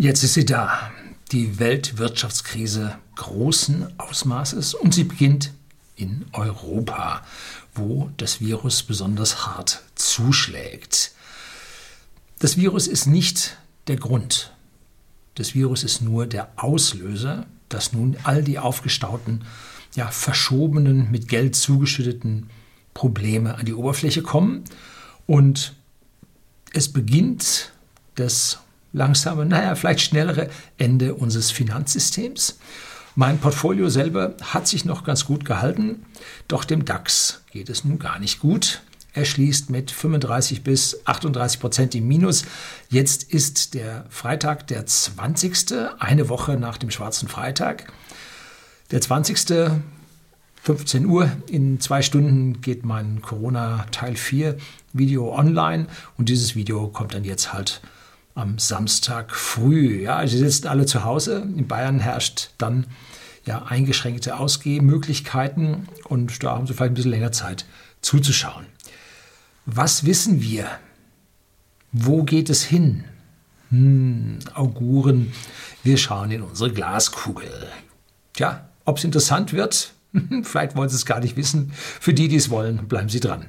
[0.00, 0.92] Jetzt ist sie da,
[1.32, 5.52] die Weltwirtschaftskrise großen Ausmaßes und sie beginnt
[5.96, 7.26] in Europa,
[7.74, 11.10] wo das Virus besonders hart zuschlägt.
[12.38, 13.56] Das Virus ist nicht
[13.88, 14.52] der Grund.
[15.34, 19.44] Das Virus ist nur der Auslöser, dass nun all die aufgestauten,
[19.96, 22.50] ja, verschobenen, mit Geld zugeschütteten
[22.94, 24.62] Probleme an die Oberfläche kommen.
[25.26, 25.74] Und
[26.72, 27.72] es beginnt
[28.14, 28.60] das
[28.92, 32.58] langsame, naja, vielleicht schnellere Ende unseres Finanzsystems.
[33.14, 36.04] Mein Portfolio selber hat sich noch ganz gut gehalten,
[36.46, 38.82] doch dem DAX geht es nun gar nicht gut.
[39.12, 42.44] Er schließt mit 35 bis 38 Prozent im Minus.
[42.88, 45.74] Jetzt ist der Freitag der 20.
[45.98, 47.92] eine Woche nach dem schwarzen Freitag.
[48.92, 49.80] Der 20.
[50.62, 51.30] 15 Uhr.
[51.48, 54.56] In zwei Stunden geht mein Corona Teil 4
[54.92, 57.80] Video online und dieses Video kommt dann jetzt halt
[58.38, 60.02] am Samstag früh.
[60.02, 61.42] Ja, also sie sitzen alle zu Hause.
[61.56, 62.86] In Bayern herrscht dann
[63.44, 67.66] ja eingeschränkte Ausgehmöglichkeiten und da haben sie vielleicht ein bisschen länger Zeit
[68.00, 68.66] zuzuschauen.
[69.66, 70.68] Was wissen wir?
[71.90, 73.04] Wo geht es hin?
[73.70, 75.32] Hm, Auguren,
[75.82, 77.50] wir schauen in unsere Glaskugel.
[78.34, 79.92] Tja, ob es interessant wird,
[80.42, 81.72] vielleicht wollen Sie es gar nicht wissen.
[81.74, 83.46] Für die, die es wollen, bleiben Sie dran.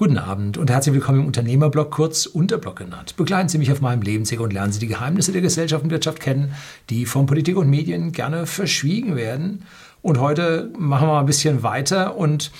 [0.00, 3.16] Guten Abend und herzlich willkommen im Unternehmerblog, kurz Unterblog genannt.
[3.18, 6.20] Begleiten Sie mich auf meinem Lebensweg und lernen Sie die Geheimnisse der Gesellschaft und Wirtschaft
[6.20, 6.54] kennen,
[6.88, 9.66] die von Politik und Medien gerne verschwiegen werden.
[10.00, 12.50] Und heute machen wir mal ein bisschen weiter und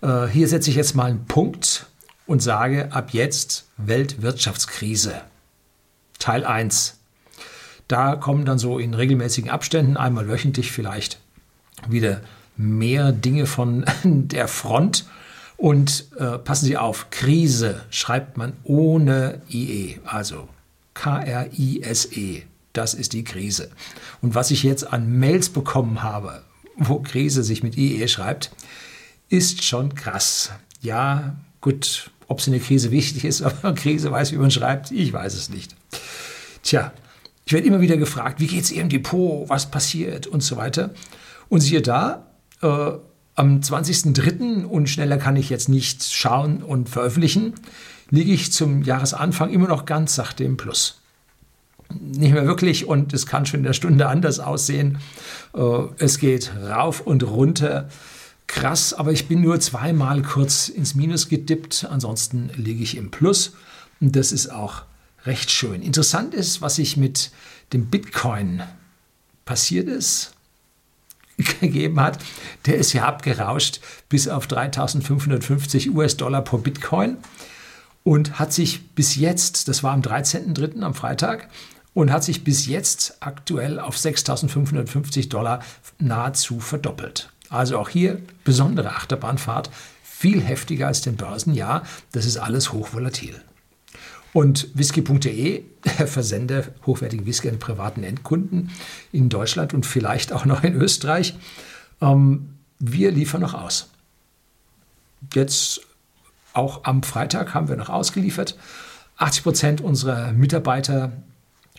[0.00, 1.84] äh, hier setze ich jetzt mal einen Punkt
[2.26, 5.20] und sage ab jetzt Weltwirtschaftskrise.
[6.18, 6.98] Teil 1.
[7.86, 11.20] Da kommen dann so in regelmäßigen Abständen, einmal wöchentlich vielleicht,
[11.86, 12.22] wieder
[12.56, 15.04] mehr Dinge von der Front
[15.58, 20.48] und äh, passen Sie auf, Krise schreibt man ohne IE, also
[20.94, 22.44] K-R-I-S-E.
[22.72, 23.70] Das ist die Krise.
[24.22, 26.42] Und was ich jetzt an Mails bekommen habe,
[26.76, 28.52] wo Krise sich mit IE schreibt,
[29.28, 30.52] ist schon krass.
[30.80, 34.92] Ja, gut, ob es in der Krise wichtig ist, aber Krise weiß, wie man schreibt,
[34.92, 35.74] ich weiß es nicht.
[36.62, 36.92] Tja,
[37.46, 40.94] ich werde immer wieder gefragt, wie geht es Ihrem Depot, was passiert und so weiter.
[41.48, 42.26] Und siehe da,
[42.62, 42.92] äh,
[43.38, 44.64] am 20.03.
[44.64, 47.54] und schneller kann ich jetzt nicht schauen und veröffentlichen,
[48.10, 51.00] liege ich zum Jahresanfang immer noch ganz sachte im Plus.
[52.00, 54.98] Nicht mehr wirklich und es kann schon in der Stunde anders aussehen.
[55.54, 55.60] Äh,
[55.98, 57.88] es geht rauf und runter.
[58.48, 61.86] Krass, aber ich bin nur zweimal kurz ins Minus gedippt.
[61.88, 63.52] Ansonsten liege ich im Plus.
[64.00, 64.82] Und das ist auch
[65.26, 65.80] recht schön.
[65.82, 67.30] Interessant ist, was sich mit
[67.72, 68.62] dem Bitcoin
[69.44, 70.32] passiert ist
[71.60, 72.18] gegeben hat,
[72.66, 77.16] der ist ja abgerauscht bis auf 3550 US-Dollar pro Bitcoin
[78.04, 80.82] und hat sich bis jetzt, das war am 13.03.
[80.82, 81.48] am Freitag,
[81.94, 85.60] und hat sich bis jetzt aktuell auf 6.550 Dollar
[85.98, 87.30] nahezu verdoppelt.
[87.50, 89.70] Also auch hier besondere Achterbahnfahrt,
[90.04, 91.54] viel heftiger als den Börsen.
[91.54, 91.82] Ja,
[92.12, 93.42] das ist alles hochvolatil.
[94.32, 95.62] Und whisky.de,
[95.98, 98.70] der Versender hochwertigen Whisky an privaten Endkunden
[99.12, 101.34] in Deutschland und vielleicht auch noch in Österreich,
[102.00, 103.88] ähm, wir liefern noch aus.
[105.34, 105.80] Jetzt
[106.52, 108.56] auch am Freitag haben wir noch ausgeliefert.
[109.16, 111.12] 80 Prozent unserer Mitarbeiter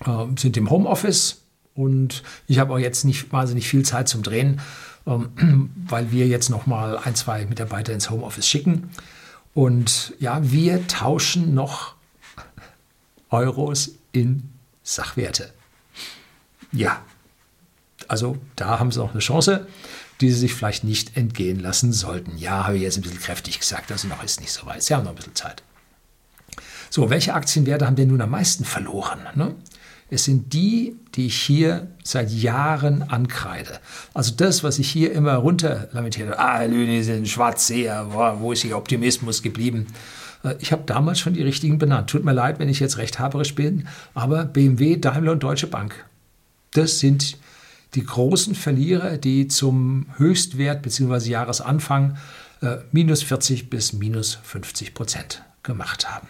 [0.06, 1.42] äh, sind im Homeoffice
[1.76, 4.60] und ich habe auch jetzt nicht wahnsinnig viel Zeit zum Drehen,
[5.08, 8.90] ähm, weil wir jetzt noch mal ein, zwei Mitarbeiter ins Homeoffice schicken.
[9.54, 11.96] Und ja, wir tauschen noch
[13.30, 14.50] Euros in
[14.84, 15.54] Sachwerte.
[16.72, 17.02] Ja,
[18.08, 19.68] also da haben sie auch eine Chance,
[20.22, 22.38] die sie sich vielleicht nicht entgehen lassen sollten.
[22.38, 24.84] Ja, habe ich jetzt ein bisschen kräftig gesagt, also noch ist nicht so weit.
[24.84, 25.64] Sie haben noch ein bisschen Zeit.
[26.90, 29.20] So, welche Aktienwerte haben denn nun am meisten verloren?
[29.36, 29.56] Ne?
[30.10, 33.80] Es sind die, die ich hier seit Jahren ankreide.
[34.14, 36.40] Also das, was ich hier immer runter lamentiere.
[36.40, 38.08] Ah, Lüne sind Schwarzseher,
[38.40, 39.88] wo ist Ihr Optimismus geblieben?
[40.44, 42.10] Äh, ich habe damals schon die richtigen benannt.
[42.10, 46.06] Tut mir leid, wenn ich jetzt recht haberisch bin, aber BMW, Daimler und Deutsche Bank,
[46.72, 47.38] das sind
[47.96, 51.30] die großen Verlierer, die zum Höchstwert bzw.
[51.30, 52.18] Jahresanfang
[52.62, 56.28] äh, minus 40 bis minus 50 Prozent gemacht haben.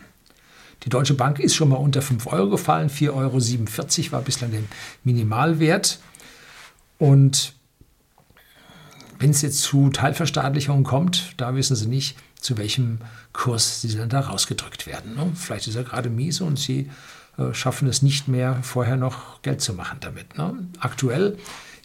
[0.84, 4.62] Die Deutsche Bank ist schon mal unter 5 Euro gefallen, 4,47 Euro war bislang der
[5.04, 6.00] Minimalwert.
[6.98, 7.54] Und
[9.20, 13.00] wenn es jetzt zu Teilverstaatlichungen kommt, da wissen Sie nicht, zu welchem
[13.34, 15.16] Kurs sie dann da rausgedrückt werden.
[15.16, 15.32] Ne?
[15.36, 16.90] Vielleicht ist er gerade miese und sie
[17.38, 20.38] äh, schaffen es nicht mehr, vorher noch Geld zu machen damit.
[20.38, 20.68] Ne?
[20.80, 21.38] Aktuell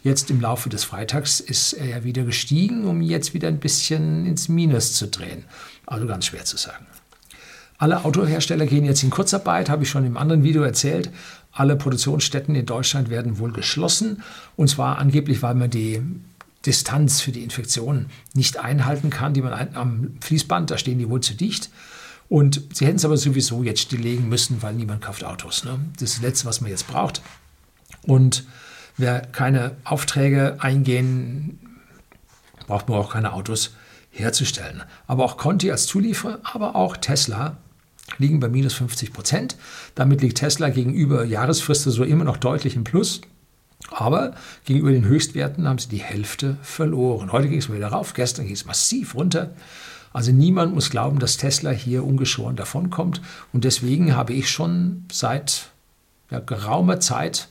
[0.05, 4.27] Jetzt im Laufe des Freitags ist er ja wieder gestiegen, um jetzt wieder ein bisschen
[4.27, 5.45] ins Minus zu drehen.
[5.87, 6.85] Also ganz schwer zu sagen.
[7.79, 11.11] Alle Autohersteller gehen jetzt in Kurzarbeit, habe ich schon im anderen Video erzählt.
[11.53, 14.23] Alle Produktionsstätten in Deutschland werden wohl geschlossen.
[14.57, 16.03] Und zwar angeblich, weil man die
[16.67, 21.21] Distanz für die Infektion nicht einhalten kann, die man am Fließband, da stehen die wohl
[21.21, 21.71] zu dicht.
[22.29, 25.65] Und sie hätten es aber sowieso jetzt stilllegen müssen, weil niemand kauft Autos.
[25.65, 25.79] Ne?
[25.95, 27.21] Das ist das Letzte, was man jetzt braucht.
[28.03, 28.45] Und
[28.97, 31.59] wer keine Aufträge eingehen,
[32.67, 33.75] braucht man auch keine Autos
[34.11, 34.83] herzustellen.
[35.07, 37.59] Aber auch Conti als Zulieferer, aber auch Tesla
[38.19, 39.57] liegen bei minus 50 Prozent.
[39.95, 43.21] Damit liegt Tesla gegenüber Jahresfriste so immer noch deutlich im Plus.
[43.91, 44.35] Aber
[44.65, 47.33] gegenüber den Höchstwerten haben sie die Hälfte verloren.
[47.33, 49.51] Heute ging es wieder rauf, gestern ging es massiv runter.
[50.13, 53.21] Also niemand muss glauben, dass Tesla hier ungeschoren davonkommt.
[53.53, 55.71] Und deswegen habe ich schon seit
[56.31, 57.49] ja, geraumer Zeit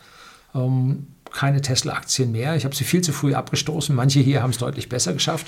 [0.56, 2.56] ähm, keine Tesla-Aktien mehr.
[2.56, 3.94] Ich habe sie viel zu früh abgestoßen.
[3.96, 5.48] Manche hier haben es deutlich besser geschafft,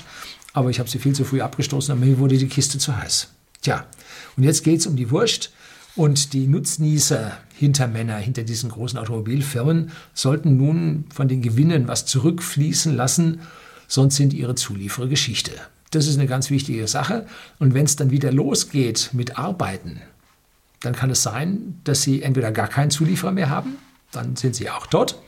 [0.52, 3.28] aber ich habe sie viel zu früh abgestoßen und mir wurde die Kiste zu heiß.
[3.62, 3.86] Tja,
[4.36, 5.52] und jetzt geht es um die Wurst.
[5.96, 12.94] Und die Nutznießer, Hintermänner hinter diesen großen Automobilfirmen sollten nun von den Gewinnen was zurückfließen
[12.94, 13.40] lassen,
[13.88, 15.52] sonst sind ihre Zulieferer Geschichte.
[15.90, 17.26] Das ist eine ganz wichtige Sache.
[17.58, 20.02] Und wenn es dann wieder losgeht mit Arbeiten,
[20.80, 23.76] dann kann es sein, dass sie entweder gar keinen Zulieferer mehr haben,
[24.12, 25.18] dann sind sie auch dort,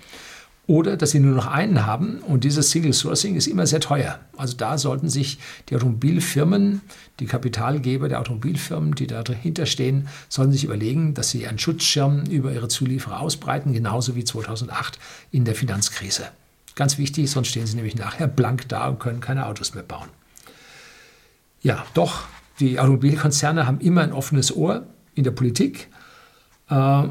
[0.69, 4.21] oder dass sie nur noch einen haben und dieses Single Sourcing ist immer sehr teuer.
[4.37, 5.39] Also da sollten sich
[5.71, 6.83] die Automobilfirmen,
[7.21, 12.53] die Kapitalgeber der Automobilfirmen, die dahinter stehen, sollten sich überlegen, dass sie einen Schutzschirm über
[12.53, 14.99] ihre Zulieferer ausbreiten, genauso wie 2008
[15.33, 16.29] in der Finanzkrise.
[16.75, 20.11] Ganz wichtig, sonst stehen sie nämlich nachher blank da und können keine Autos mehr bauen.
[21.63, 22.25] Ja, doch,
[22.61, 25.89] die Automobilkonzerne haben immer ein offenes Ohr in der Politik.
[26.69, 27.05] Äh,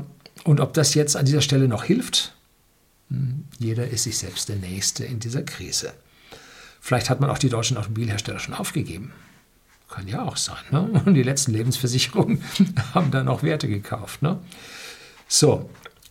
[0.44, 2.37] und ob das jetzt an dieser Stelle noch hilft,
[3.60, 5.94] jeder ist sich selbst der Nächste in dieser Krise.
[6.82, 9.12] Vielleicht hat man auch die deutschen Automobilhersteller schon aufgegeben.
[9.90, 10.58] Kann ja auch sein.
[10.72, 11.02] Ne?
[11.06, 12.44] Und die letzten Lebensversicherungen
[12.94, 14.22] haben dann auch Werte gekauft.
[14.22, 14.40] Ne?
[15.28, 15.70] So,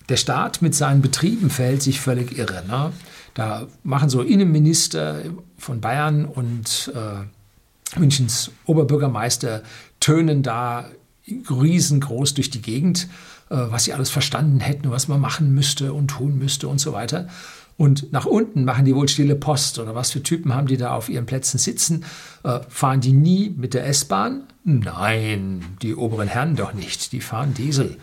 [0.08, 2.64] der Staat mit seinen Betrieben verhält sich völlig irre.
[2.66, 2.92] Ne?
[3.34, 5.22] Da machen so Innenminister
[5.58, 9.62] von Bayern und äh, Münchens Oberbürgermeister
[10.00, 10.90] tönen da
[11.28, 13.08] riesengroß durch die Gegend
[13.54, 17.28] was sie alles verstanden hätten, was man machen müsste und tun müsste und so weiter.
[17.76, 20.94] Und nach unten machen die wohl stille Post oder was für Typen haben die da
[20.94, 22.04] auf ihren Plätzen sitzen?
[22.42, 24.44] Äh, fahren die nie mit der S-Bahn?
[24.64, 27.12] Nein, die oberen Herren doch nicht.
[27.12, 27.98] Die fahren Diesel.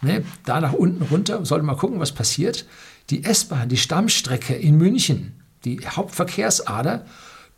[0.00, 0.24] Ne?
[0.44, 2.66] Da nach unten runter, sollte mal gucken, was passiert.
[3.10, 7.04] Die S-Bahn, die Stammstrecke in München, die Hauptverkehrsader,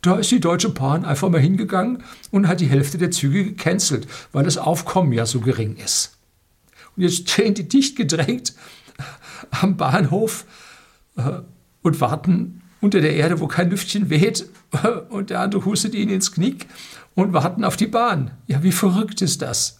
[0.01, 4.07] da ist die Deutsche Bahn einfach mal hingegangen und hat die Hälfte der Züge gecancelt,
[4.31, 6.18] weil das Aufkommen ja so gering ist.
[6.99, 8.53] Jetzt stehen die dicht gedrängt
[9.61, 10.45] am Bahnhof
[11.17, 11.39] äh,
[11.81, 14.45] und warten unter der Erde, wo kein Lüftchen weht,
[15.09, 16.67] und der andere hustet ihnen ins Knick
[17.15, 18.31] und warten auf die Bahn.
[18.47, 19.79] Ja, wie verrückt ist das?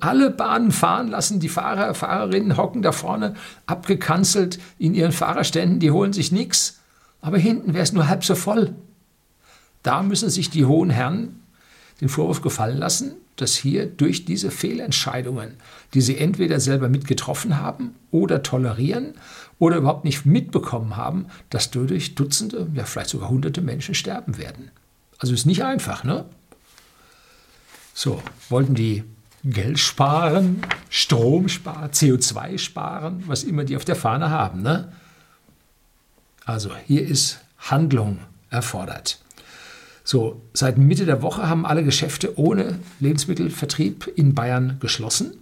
[0.00, 3.34] Alle Bahnen fahren lassen, die Fahrer, Fahrerinnen hocken da vorne
[3.66, 6.80] abgekanzelt in ihren Fahrerständen, die holen sich nichts.
[7.20, 8.74] Aber hinten wäre es nur halb so voll.
[9.82, 11.40] Da müssen sich die hohen Herren
[12.00, 15.54] den Vorwurf gefallen lassen, dass hier durch diese Fehlentscheidungen,
[15.94, 19.14] die sie entweder selber mitgetroffen haben oder tolerieren
[19.58, 24.70] oder überhaupt nicht mitbekommen haben, dass dadurch Dutzende, ja vielleicht sogar Hunderte Menschen sterben werden.
[25.18, 26.26] Also ist nicht einfach, ne?
[27.94, 29.04] So, wollten die
[29.44, 34.92] Geld sparen, Strom sparen, CO2 sparen, was immer die auf der Fahne haben, ne?
[36.44, 38.18] Also hier ist Handlung
[38.50, 39.18] erfordert.
[40.10, 45.36] So, seit Mitte der Woche haben alle Geschäfte ohne Lebensmittelvertrieb in Bayern geschlossen.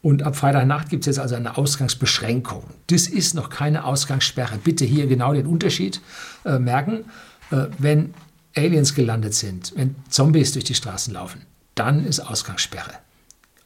[0.00, 2.62] Und ab Freitagnacht gibt es jetzt also eine Ausgangsbeschränkung.
[2.86, 4.58] Das ist noch keine Ausgangssperre.
[4.58, 6.00] Bitte hier genau den Unterschied
[6.44, 7.06] äh, merken.
[7.50, 8.14] Äh, wenn
[8.56, 11.42] Aliens gelandet sind, wenn Zombies durch die Straßen laufen,
[11.74, 12.92] dann ist Ausgangssperre.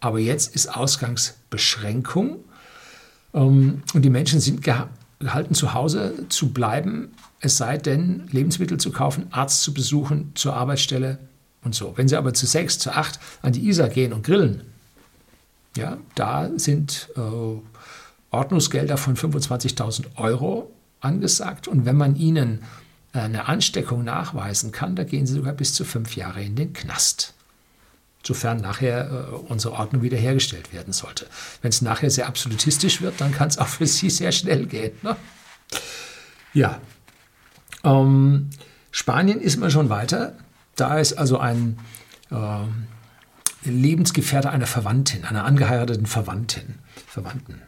[0.01, 2.39] Aber jetzt ist Ausgangsbeschränkung.
[3.35, 7.11] Ähm, und die Menschen sind gehalten, zu Hause zu bleiben,
[7.43, 11.19] es sei denn, Lebensmittel zu kaufen, Arzt zu besuchen, zur Arbeitsstelle
[11.63, 11.93] und so.
[11.97, 14.63] Wenn Sie aber zu sechs, zu acht an die Isar gehen und grillen,
[15.77, 17.21] ja, da sind äh,
[18.31, 20.71] Ordnungsgelder von 25.000 Euro
[21.01, 21.67] angesagt.
[21.67, 22.63] Und wenn man ihnen
[23.13, 26.73] äh, eine Ansteckung nachweisen kann, da gehen sie sogar bis zu fünf Jahre in den
[26.73, 27.35] Knast.
[28.23, 31.27] Sofern nachher äh, unsere Ordnung wiederhergestellt werden sollte.
[31.61, 34.93] Wenn es nachher sehr absolutistisch wird, dann kann es auch für Sie sehr schnell gehen.
[35.03, 35.17] Ne?
[36.55, 36.81] Ja,
[37.85, 38.51] ähm,
[38.91, 40.35] Spanien ist man schon weiter.
[40.77, 41.79] Da ist also ein
[42.31, 47.63] äh, Lebensgefährte einer Verwandtin, einer angeheirateten Verwandtin, Verwandten,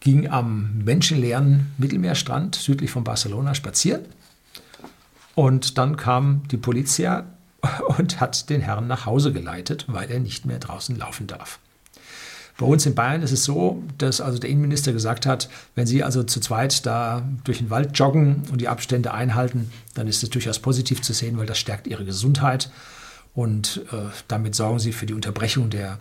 [0.00, 4.02] ging am menschenleeren Mittelmeerstrand südlich von Barcelona spazieren.
[5.34, 7.22] Und dann kam die Polizei
[7.98, 11.58] und hat den Herrn nach Hause geleitet, weil er nicht mehr draußen laufen darf.
[12.58, 16.02] Bei uns in Bayern ist es so, dass also der Innenminister gesagt hat, wenn Sie
[16.02, 20.30] also zu zweit da durch den Wald joggen und die Abstände einhalten, dann ist es
[20.30, 22.70] durchaus positiv zu sehen, weil das stärkt Ihre Gesundheit
[23.34, 25.98] und äh, damit sorgen Sie für die Unterbrechung der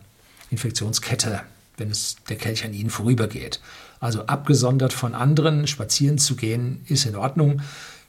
[0.49, 1.41] Infektionskette,
[1.75, 3.59] wenn es der Kelch an Ihnen vorübergeht.
[3.99, 7.61] Also abgesondert von anderen spazieren zu gehen, ist in Ordnung.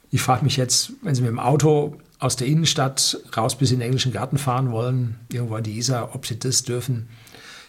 [0.09, 3.79] Ich frage mich jetzt, wenn Sie mit dem Auto aus der Innenstadt raus bis in
[3.79, 7.09] den englischen Garten fahren wollen, irgendwo an die Isar, ob Sie das dürfen,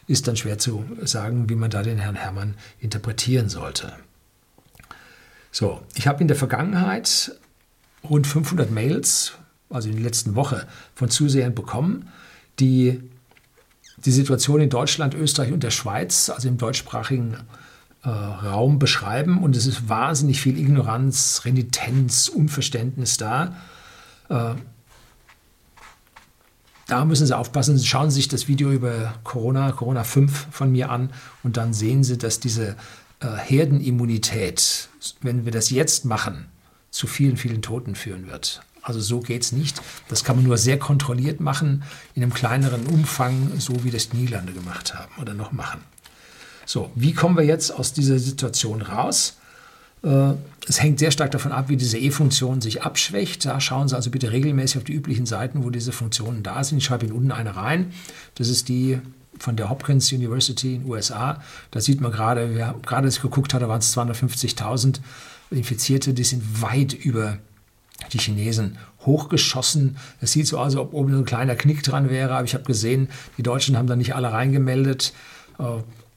[0.09, 3.93] ist dann schwer zu sagen, wie man da den Herrn Herrmann interpretieren sollte.
[5.53, 7.33] So, ich habe in der Vergangenheit
[8.09, 9.35] rund 500 Mails,
[9.71, 12.09] also in der letzten Woche, von Zusehern bekommen,
[12.59, 13.01] die
[14.05, 17.37] die Situation in Deutschland, Österreich und der Schweiz, also im deutschsprachigen
[18.05, 19.43] äh, Raum beschreiben.
[19.43, 23.57] Und es ist wahnsinnig viel Ignoranz, Renitenz, Unverständnis da.
[24.29, 24.55] Äh,
[26.89, 27.79] da müssen Sie aufpassen.
[27.79, 31.11] Schauen Sie sich das Video über Corona, Corona 5 von mir an
[31.45, 32.77] und dann sehen Sie, dass diese
[33.21, 34.89] äh, Herdenimmunität,
[35.21, 36.47] wenn wir das jetzt machen,
[36.91, 38.63] zu vielen, vielen Toten führen wird.
[38.83, 39.83] Also so geht es nicht.
[40.09, 44.55] Das kann man nur sehr kontrolliert machen, in einem kleineren Umfang, so wie das Niederlande
[44.55, 45.83] gemacht haben oder noch machen.
[46.65, 49.37] So, wie kommen wir jetzt aus dieser Situation raus?
[50.03, 50.35] Äh,
[50.69, 53.47] es hängt sehr stark davon ab, wie diese E-Funktion sich abschwächt.
[53.47, 56.79] Da schauen Sie also bitte regelmäßig auf die üblichen Seiten, wo diese Funktionen da sind.
[56.79, 57.93] Ich schreibe Ihnen unten eine rein.
[58.35, 59.01] Das ist die
[59.39, 61.43] von der Hopkins University in den USA.
[61.71, 65.01] Da sieht man gerade, wer gerade es geguckt hat, da waren es 250.000
[65.51, 67.39] Infizierte, die sind weit über
[68.13, 69.97] die Chinesen hochgeschossen.
[70.21, 72.65] Es sieht so aus, als ob oben ein kleiner Knick dran wäre, aber ich habe
[72.65, 75.13] gesehen, die Deutschen haben da nicht alle reingemeldet.
[75.59, 75.63] Äh,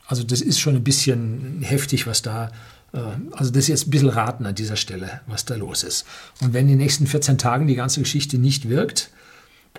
[0.07, 2.51] also das ist schon ein bisschen heftig, was da
[2.93, 6.05] also das ist jetzt ein bisschen raten an dieser Stelle, was da los ist.
[6.41, 9.11] Und wenn in den nächsten 14 Tagen die ganze Geschichte nicht wirkt,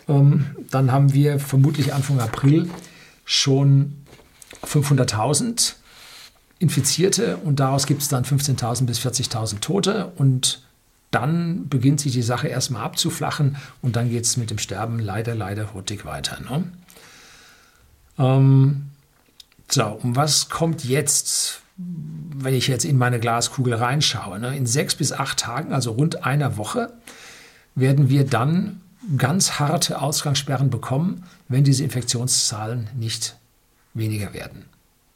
[0.09, 2.71] ähm, dann haben wir vermutlich Anfang April
[3.25, 3.95] schon
[4.67, 5.75] 500.000
[6.59, 10.63] Infizierte und daraus gibt es dann 15.000 bis 40.000 Tote und
[11.11, 15.35] dann beginnt sich die Sache erstmal abzuflachen und dann geht es mit dem Sterben leider,
[15.35, 16.39] leider hurtig weiter.
[16.41, 16.65] Ne?
[18.19, 18.87] Ähm,
[19.69, 21.62] so, und was kommt jetzt?
[22.35, 26.25] Wenn ich jetzt in meine Glaskugel reinschaue, ne, in sechs bis acht Tagen, also rund
[26.25, 26.93] einer Woche,
[27.75, 28.81] werden wir dann
[29.17, 33.37] ganz harte Ausgangssperren bekommen, wenn diese Infektionszahlen nicht
[33.95, 34.67] weniger werden.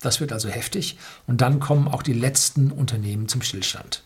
[0.00, 4.02] Das wird also heftig und dann kommen auch die letzten Unternehmen zum Stillstand.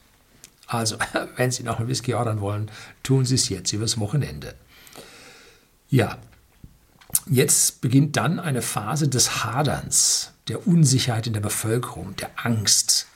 [0.67, 0.97] Also,
[1.37, 2.71] wenn Sie noch einen Whisky ordern wollen,
[3.03, 4.55] tun Sie es jetzt übers Wochenende.
[5.89, 6.19] Ja,
[7.29, 13.07] jetzt beginnt dann eine Phase des Haderns der Unsicherheit in der Bevölkerung, der Angst.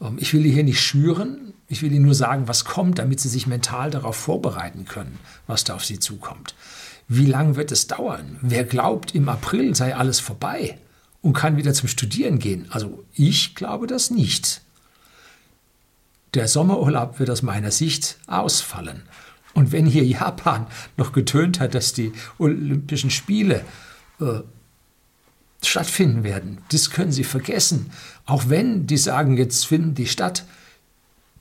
[0.00, 3.18] Ähm, ich will die hier nicht schüren, ich will Ihnen nur sagen, was kommt, damit
[3.20, 6.54] Sie sich mental darauf vorbereiten können, was da auf Sie zukommt.
[7.08, 8.38] Wie lange wird es dauern?
[8.42, 10.78] Wer glaubt, im April sei alles vorbei
[11.22, 12.66] und kann wieder zum Studieren gehen?
[12.70, 14.60] Also ich glaube das nicht.
[16.34, 19.02] Der Sommerurlaub wird aus meiner Sicht ausfallen.
[19.54, 20.66] Und wenn hier Japan
[20.96, 23.64] noch getönt hat, dass die Olympischen Spiele
[24.20, 24.40] äh,
[25.64, 26.58] stattfinden werden.
[26.70, 27.90] Das können Sie vergessen.
[28.26, 30.44] Auch wenn die sagen, jetzt finden die statt.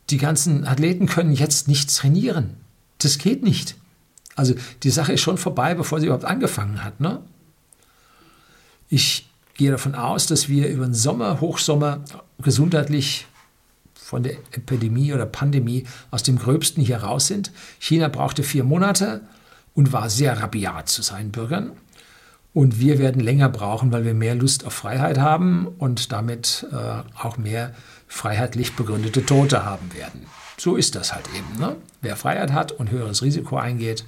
[0.10, 2.58] Die ganzen Athleten können jetzt nicht trainieren.
[2.98, 3.75] Das geht nicht.
[4.36, 7.00] Also die Sache ist schon vorbei, bevor sie überhaupt angefangen hat.
[7.00, 7.22] Ne?
[8.90, 12.04] Ich gehe davon aus, dass wir über den Sommer, Hochsommer
[12.42, 13.28] gesundheitlich
[13.94, 17.51] von der Epidemie oder Pandemie aus dem Gröbsten hier raus sind.
[17.80, 19.22] China brauchte vier Monate
[19.74, 21.72] und war sehr rabiat zu seinen Bürgern.
[22.53, 26.75] Und wir werden länger brauchen, weil wir mehr Lust auf Freiheit haben und damit äh,
[27.17, 27.74] auch mehr
[28.08, 30.25] freiheitlich begründete Tote haben werden.
[30.58, 31.60] So ist das halt eben.
[31.60, 31.77] Ne?
[32.01, 34.05] Wer Freiheit hat und höheres Risiko eingeht,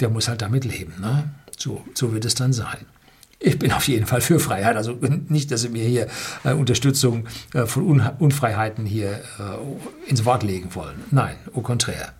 [0.00, 0.94] der muss halt damit leben.
[1.00, 1.30] Ne?
[1.56, 2.86] So, so wird es dann sein.
[3.42, 4.76] Ich bin auf jeden Fall für Freiheit.
[4.76, 6.08] Also nicht, dass Sie mir hier
[6.44, 11.02] äh, Unterstützung äh, von Un Unfreiheiten hier äh, ins Wort legen wollen.
[11.10, 12.12] Nein, au contraire.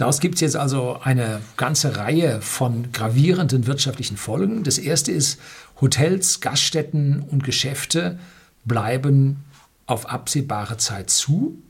[0.00, 4.64] Daraus gibt es jetzt also eine ganze Reihe von gravierenden wirtschaftlichen Folgen.
[4.64, 5.38] Das erste ist,
[5.78, 8.18] Hotels, Gaststätten und Geschäfte
[8.64, 9.44] bleiben
[9.84, 11.62] auf absehbare Zeit zu.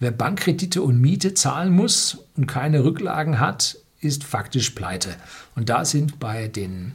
[0.00, 5.10] Wer Bankkredite und Miete zahlen muss und keine Rücklagen hat, ist faktisch pleite.
[5.54, 6.92] Und da sind bei den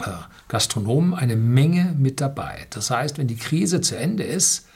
[0.00, 0.08] äh,
[0.48, 2.66] Gastronomen eine Menge mit dabei.
[2.70, 4.68] Das heißt, wenn die Krise zu Ende ist,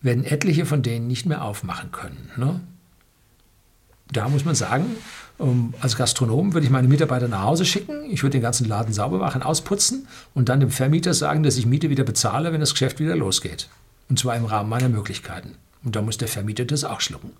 [0.00, 2.32] werden etliche von denen nicht mehr aufmachen können.
[2.36, 2.60] Ne?
[4.12, 4.96] Da muss man sagen,
[5.38, 8.94] Ähm, als Gastronom würde ich meine Mitarbeiter nach Hause schicken, ich würde den ganzen Laden
[8.94, 12.72] sauber machen, ausputzen und dann dem Vermieter sagen, dass ich Miete wieder bezahle, wenn das
[12.72, 13.68] Geschäft wieder losgeht.
[14.08, 15.56] Und zwar im Rahmen meiner Möglichkeiten.
[15.84, 17.32] Und da muss der Vermieter das auch schlucken.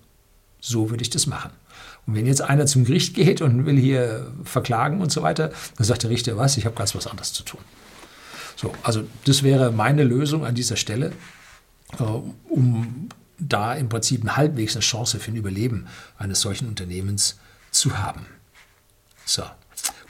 [0.61, 1.49] So würde ich das machen.
[2.05, 5.85] Und wenn jetzt einer zum Gericht geht und will hier verklagen und so weiter, dann
[5.85, 7.61] sagt der Richter, was, ich habe ganz was anderes zu tun.
[8.55, 11.13] So, also das wäre meine Lösung an dieser Stelle,
[11.99, 17.37] äh, um da im Prinzip eine halbwegs eine Chance für ein Überleben eines solchen Unternehmens
[17.71, 18.25] zu haben.
[19.25, 19.43] So.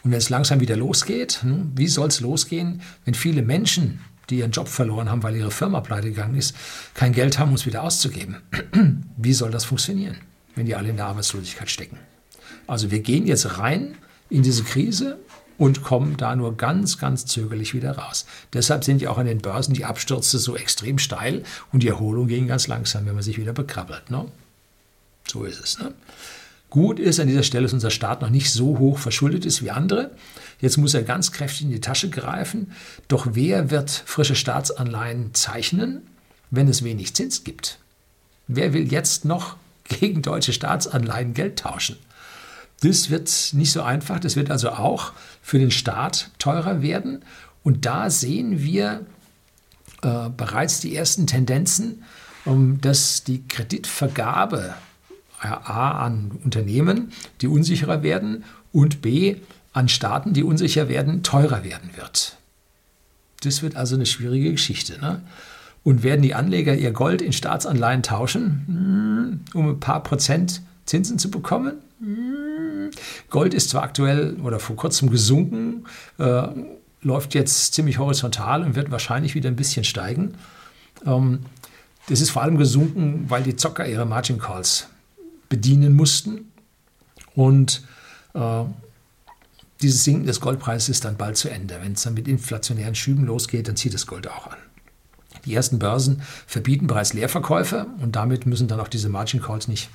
[0.04, 4.40] Und wenn es langsam wieder losgeht, hm, wie soll es losgehen, wenn viele Menschen, die
[4.40, 6.56] ihren Job verloren haben, weil ihre Firma pleite gegangen ist,
[6.94, 8.38] kein Geld haben, um es wieder auszugeben?
[9.18, 10.18] Wie soll das funktionieren,
[10.56, 11.98] wenn die alle in der Arbeitslosigkeit stecken?
[12.68, 13.98] Also wir gehen jetzt rein
[14.30, 15.18] in diese Krise
[15.58, 18.26] und kommen da nur ganz, ganz zögerlich wieder raus.
[18.54, 22.28] Deshalb sind ja auch an den Börsen die Abstürze so extrem steil und die Erholung
[22.28, 24.10] ging ganz langsam, wenn man sich wieder bekrabbelt.
[24.12, 24.26] Ne?
[25.28, 25.80] So ist es.
[25.80, 25.94] Ne?
[26.70, 29.72] Gut ist an dieser Stelle, dass unser Staat noch nicht so hoch verschuldet ist wie
[29.72, 30.12] andere.
[30.60, 32.72] Jetzt muss er ganz kräftig in die Tasche greifen.
[33.08, 36.02] Doch wer wird frische Staatsanleihen zeichnen,
[36.52, 37.80] wenn es wenig Zins gibt?
[38.48, 41.98] Wer will jetzt noch gegen deutsche Staatsanleihen Geld tauschen?
[42.82, 44.20] Das wird nicht so einfach.
[44.20, 47.24] Das wird also auch für den Staat teurer werden.
[47.64, 49.06] Und da sehen wir
[50.04, 52.04] äh, bereits die ersten Tendenzen,
[52.46, 54.76] um, dass die Kreditvergabe
[55.40, 59.38] A an Unternehmen, die unsicherer werden und B
[59.74, 62.38] an Staaten, die unsicher werden, teurer werden wird.
[63.42, 65.00] Das wird also eine schwierige Geschichte.
[65.00, 65.22] Ne?
[65.84, 68.64] Und werden die Anleger ihr Gold in Staatsanleihen tauschen,
[69.54, 71.74] hm, um ein paar Prozent Zinsen zu bekommen?
[72.00, 72.92] Hm.
[73.30, 75.86] Gold ist zwar aktuell oder vor kurzem gesunken,
[76.20, 76.48] äh,
[77.02, 80.36] läuft jetzt ziemlich horizontal und wird wahrscheinlich wieder ein bisschen steigen.
[81.06, 81.40] Ähm,
[82.10, 84.88] das ist vor allem gesunken, weil die Zocker ihre Margin Calls
[85.50, 86.52] bedienen mussten.
[87.36, 87.84] Und
[88.34, 88.64] äh,
[89.82, 91.78] dieses Sinken des Goldpreises ist dann bald zu Ende.
[91.82, 94.58] Wenn es dann mit inflationären Schüben losgeht, dann zieht das Gold auch an.
[95.46, 99.90] Die ersten Börsen verbieten bereits Leerverkäufe und damit müssen dann auch diese Margin Calls nicht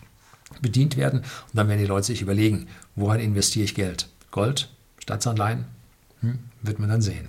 [0.60, 1.20] bedient werden.
[1.20, 2.66] Und dann werden die Leute sich überlegen,
[2.96, 4.08] woran investiere ich Geld?
[4.30, 5.64] Gold, Staatsanleihen?
[6.20, 7.28] Hm, wird man dann sehen.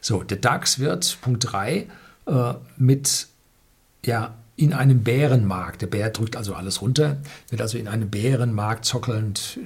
[0.00, 1.86] So, der DAX wird, Punkt 3,
[2.26, 3.28] äh, mit
[4.04, 7.16] ja, in einem Bärenmarkt, der Bär drückt also alles runter,
[7.48, 9.58] wird also in einem Bärenmarkt zockelnd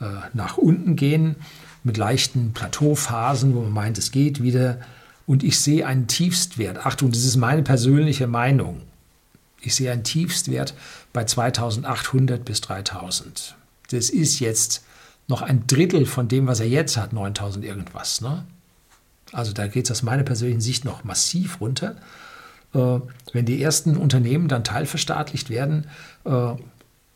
[0.00, 1.36] äh, nach unten gehen,
[1.84, 4.78] mit leichten Plateauphasen, wo man meint, es geht wieder.
[5.24, 6.84] Und ich sehe einen Tiefstwert.
[6.84, 8.82] Achtung, das ist meine persönliche Meinung.
[9.66, 10.74] Ich sehe einen Tiefstwert
[11.12, 13.56] bei 2800 bis 3000.
[13.90, 14.84] Das ist jetzt
[15.26, 18.20] noch ein Drittel von dem, was er jetzt hat, 9000 irgendwas.
[18.20, 18.44] Ne?
[19.32, 21.96] Also da geht es aus meiner persönlichen Sicht noch massiv runter.
[22.74, 23.00] Äh,
[23.32, 25.88] wenn die ersten Unternehmen dann teilverstaatlicht werden,
[26.24, 26.52] äh,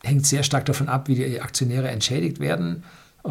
[0.03, 2.83] hängt sehr stark davon ab, wie die Aktionäre entschädigt werden.
[3.25, 3.31] Äh,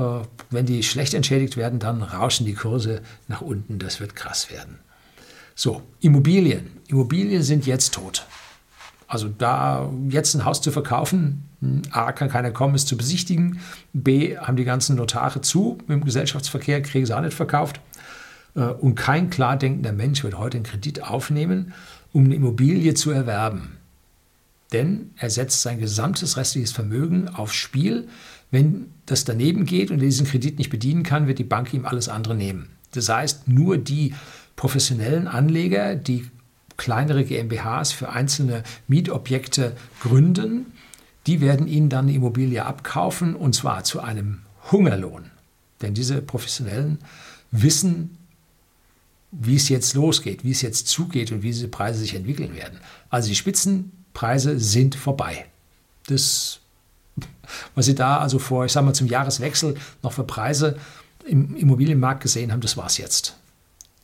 [0.50, 3.80] wenn die schlecht entschädigt werden, dann rauschen die Kurse nach unten.
[3.80, 4.80] Das wird krass werden.
[5.56, 6.72] So, Immobilien.
[6.88, 8.26] Immobilien sind jetzt tot.
[9.10, 13.60] Also da jetzt ein Haus zu verkaufen, hm, A, kann keiner kommen, es zu besichtigen.
[13.92, 15.80] B, haben die ganzen Notare zu.
[15.90, 17.82] Dem Gesellschaftsverkehr kriegen sie auch nicht verkauft.
[18.56, 21.74] Und kein klar denkender Mensch wird heute einen Kredit aufnehmen
[22.14, 23.78] um eine Immobilie zu erwerben.
[24.72, 28.08] Denn er setzt sein gesamtes restliches Vermögen aufs Spiel.
[28.52, 31.86] Wenn das daneben geht und er diesen Kredit nicht bedienen kann, wird die Bank ihm
[31.86, 32.70] alles andere nehmen.
[32.92, 34.14] Das heißt, nur die
[34.56, 36.30] professionellen Anleger, die
[36.80, 40.74] kleinere GmbHs für einzelne Mietobjekte gründen,
[41.28, 44.40] die werden ihnen dann eine Immobilie abkaufen und zwar zu einem
[44.72, 45.30] Hungerlohn.
[45.82, 46.98] Denn diese Professionellen
[47.52, 48.18] wissen,
[49.32, 52.80] wie es jetzt losgeht, wie es jetzt zugeht und wie diese Preise sich entwickeln werden.
[53.10, 55.46] Also die Spitzenpreise sind vorbei.
[56.08, 56.60] Das,
[57.76, 60.78] was Sie da also vor, ich sage mal, zum Jahreswechsel noch für Preise
[61.28, 63.36] im Immobilienmarkt gesehen haben, das war es jetzt.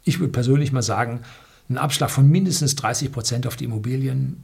[0.04, 1.22] Ich würde persönlich mal sagen,
[1.70, 4.44] ein Abschlag von mindestens 30 Prozent auf die Immobilien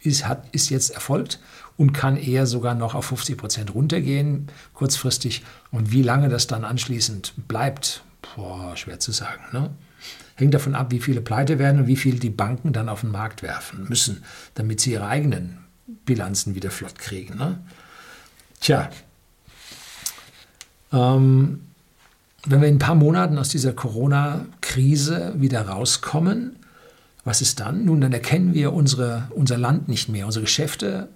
[0.00, 1.40] ist, hat, ist jetzt erfolgt
[1.76, 5.44] und kann eher sogar noch auf 50 Prozent runtergehen, kurzfristig.
[5.70, 8.02] Und wie lange das dann anschließend bleibt,
[8.34, 9.42] boah, schwer zu sagen.
[9.52, 9.70] Ne?
[10.36, 13.10] Hängt davon ab, wie viele pleite werden und wie viel die Banken dann auf den
[13.10, 15.58] Markt werfen müssen, damit sie ihre eigenen
[16.04, 17.36] Bilanzen wieder flott kriegen.
[17.36, 17.60] Ne?
[18.60, 18.90] Tja,
[20.92, 21.60] ähm,
[22.44, 23.72] wenn wir in ein paar Monaten aus dieser
[24.78, 26.56] Corona-Krise wieder rauskommen,
[27.24, 27.84] was ist dann?
[27.84, 31.08] Nun, dann erkennen wir unsere, unser Land nicht mehr, unsere Geschäfte,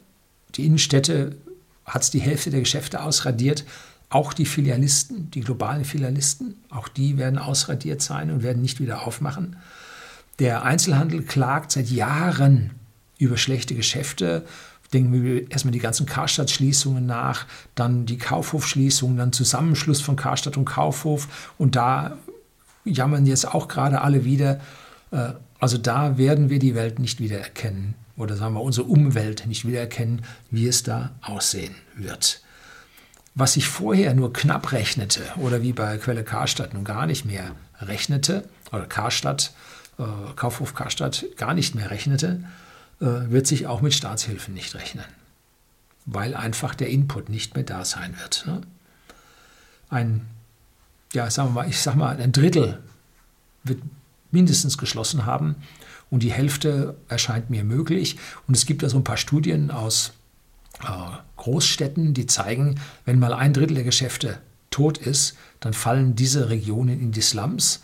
[0.55, 1.37] die Innenstädte
[1.85, 3.65] hat es die Hälfte der Geschäfte ausradiert.
[4.11, 9.07] Auch die Filialisten, die globalen Filialisten, auch die werden ausradiert sein und werden nicht wieder
[9.07, 9.57] aufmachen.
[10.39, 12.73] Der Einzelhandel klagt seit Jahren
[13.19, 14.45] über schlechte Geschäfte.
[14.93, 20.67] Denken wir erstmal die ganzen Karstadt-Schließungen nach, dann die Kaufhof-Schließungen, dann Zusammenschluss von Karstadt und
[20.67, 21.55] Kaufhof.
[21.57, 22.19] Und da
[22.85, 24.61] jammern jetzt auch gerade alle wieder.
[25.11, 29.67] Äh, also da werden wir die Welt nicht wiedererkennen oder sagen wir unsere Umwelt nicht
[29.67, 32.43] wiedererkennen, wie es da aussehen wird.
[33.35, 37.53] Was ich vorher nur knapp rechnete oder wie bei Quelle Karstadt nun gar nicht mehr
[37.81, 39.53] rechnete, oder Karstadt,
[39.99, 42.43] äh, Kaufhof Karstadt gar nicht mehr rechnete,
[43.01, 45.05] äh, wird sich auch mit Staatshilfen nicht rechnen,
[46.07, 48.45] weil einfach der Input nicht mehr da sein wird.
[48.47, 48.63] Ne?
[49.91, 50.27] Ein,
[51.13, 52.79] ja, sagen wir mal, ich sag mal, ein Drittel
[53.65, 53.81] wird
[54.31, 55.57] mindestens geschlossen haben
[56.11, 58.19] und die Hälfte erscheint mir möglich.
[58.47, 60.13] Und es gibt da so ein paar Studien aus
[60.83, 60.87] äh,
[61.37, 64.39] Großstädten, die zeigen, wenn mal ein Drittel der Geschäfte
[64.71, 67.81] tot ist, dann fallen diese Regionen in die Slums,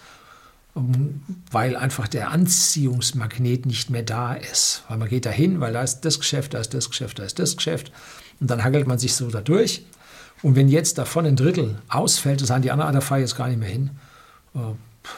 [0.75, 4.85] ähm, weil einfach der Anziehungsmagnet nicht mehr da ist.
[4.89, 7.25] Weil man geht da hin, weil da ist das Geschäft, da ist das Geschäft, da
[7.25, 7.93] ist das Geschäft.
[8.41, 9.85] Und dann hagelt man sich so da durch.
[10.43, 13.25] Und wenn jetzt davon ein Drittel ausfällt, das sagen die anderen, ah, da fahre ich
[13.25, 13.91] jetzt gar nicht mehr hin,
[14.55, 14.59] äh,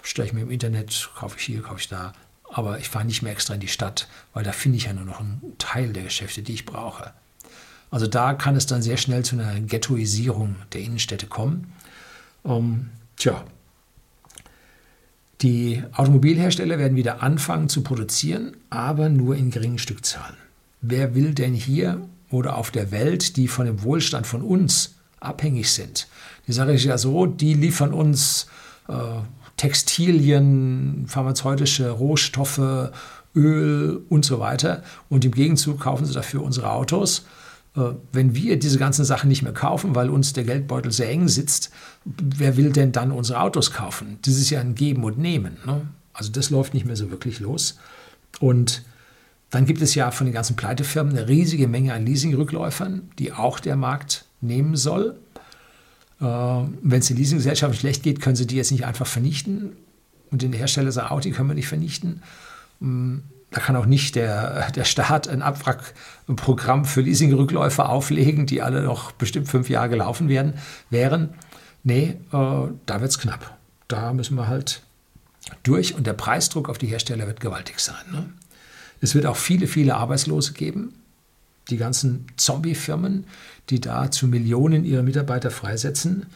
[0.03, 2.13] stelle ich mir im Internet, kaufe ich hier, kaufe ich da.
[2.53, 5.05] Aber ich fahre nicht mehr extra in die Stadt, weil da finde ich ja nur
[5.05, 7.13] noch einen Teil der Geschäfte, die ich brauche.
[7.91, 11.73] Also da kann es dann sehr schnell zu einer Ghettoisierung der Innenstädte kommen.
[12.45, 13.45] Ähm, tja,
[15.43, 20.37] die Automobilhersteller werden wieder anfangen zu produzieren, aber nur in geringen Stückzahlen.
[20.83, 25.71] Wer will denn hier oder auf der Welt, die von dem Wohlstand von uns abhängig
[25.71, 26.09] sind?
[26.47, 28.47] Die Sache ist ja so, die liefern uns
[28.89, 28.95] äh,
[29.57, 32.91] Textilien, pharmazeutische Rohstoffe,
[33.35, 34.83] Öl und so weiter.
[35.09, 37.27] Und im Gegenzug kaufen sie dafür unsere Autos.
[37.77, 41.29] Äh, wenn wir diese ganzen Sachen nicht mehr kaufen, weil uns der Geldbeutel sehr eng
[41.29, 41.71] sitzt,
[42.05, 44.19] wer will denn dann unsere Autos kaufen?
[44.23, 45.59] Das ist ja ein Geben und Nehmen.
[45.67, 45.83] Ne?
[46.13, 47.79] Also das läuft nicht mehr so wirklich los.
[48.41, 48.83] Und
[49.51, 53.61] dann gibt es ja von den ganzen Pleitefirmen eine riesige Menge an Leasingrückläufern, die auch
[53.61, 55.19] der Markt nehmen soll.
[56.21, 59.77] Äh, wenn es den Leasinggesellschaften schlecht geht, können sie die jetzt nicht einfach vernichten.
[60.31, 62.23] Und den Hersteller sagen auch, die können wir nicht vernichten.
[62.81, 63.19] Mm,
[63.51, 69.13] da kann auch nicht der, der Staat ein Abwrackprogramm für Leasingrückläufer auflegen, die alle noch
[69.13, 70.55] bestimmt fünf Jahre gelaufen werden,
[70.91, 71.31] wären.
[71.83, 73.57] Nee, äh, da wird es knapp.
[73.89, 74.83] Da müssen wir halt
[75.63, 78.05] durch und der Preisdruck auf die Hersteller wird gewaltig sein.
[78.13, 78.29] Ne?
[79.01, 81.00] Es wird auch viele, viele Arbeitslose geben
[81.71, 83.25] die ganzen Zombie-Firmen,
[83.71, 86.27] die da zu Millionen ihre Mitarbeiter freisetzen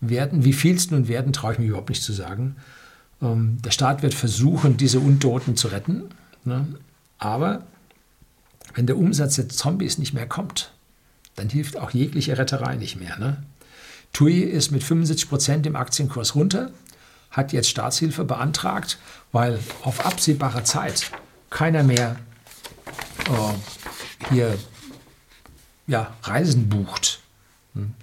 [0.00, 0.44] werden.
[0.44, 2.56] Wie viel es nun werden, traue ich mich überhaupt nicht zu sagen.
[3.22, 6.04] Ähm, der Staat wird versuchen, diese Untoten zu retten.
[6.44, 6.66] Ne?
[7.18, 7.64] Aber
[8.74, 10.72] wenn der Umsatz der Zombies nicht mehr kommt,
[11.36, 13.18] dann hilft auch jegliche Retterei nicht mehr.
[13.18, 13.42] Ne?
[14.12, 16.70] TUI ist mit 75 Prozent im Aktienkurs runter,
[17.30, 18.98] hat jetzt Staatshilfe beantragt,
[19.32, 21.10] weil auf absehbare Zeit
[21.50, 22.16] keiner mehr
[23.26, 24.56] äh, hier
[25.86, 27.20] ja, Reisen bucht.
[27.74, 27.94] Hm.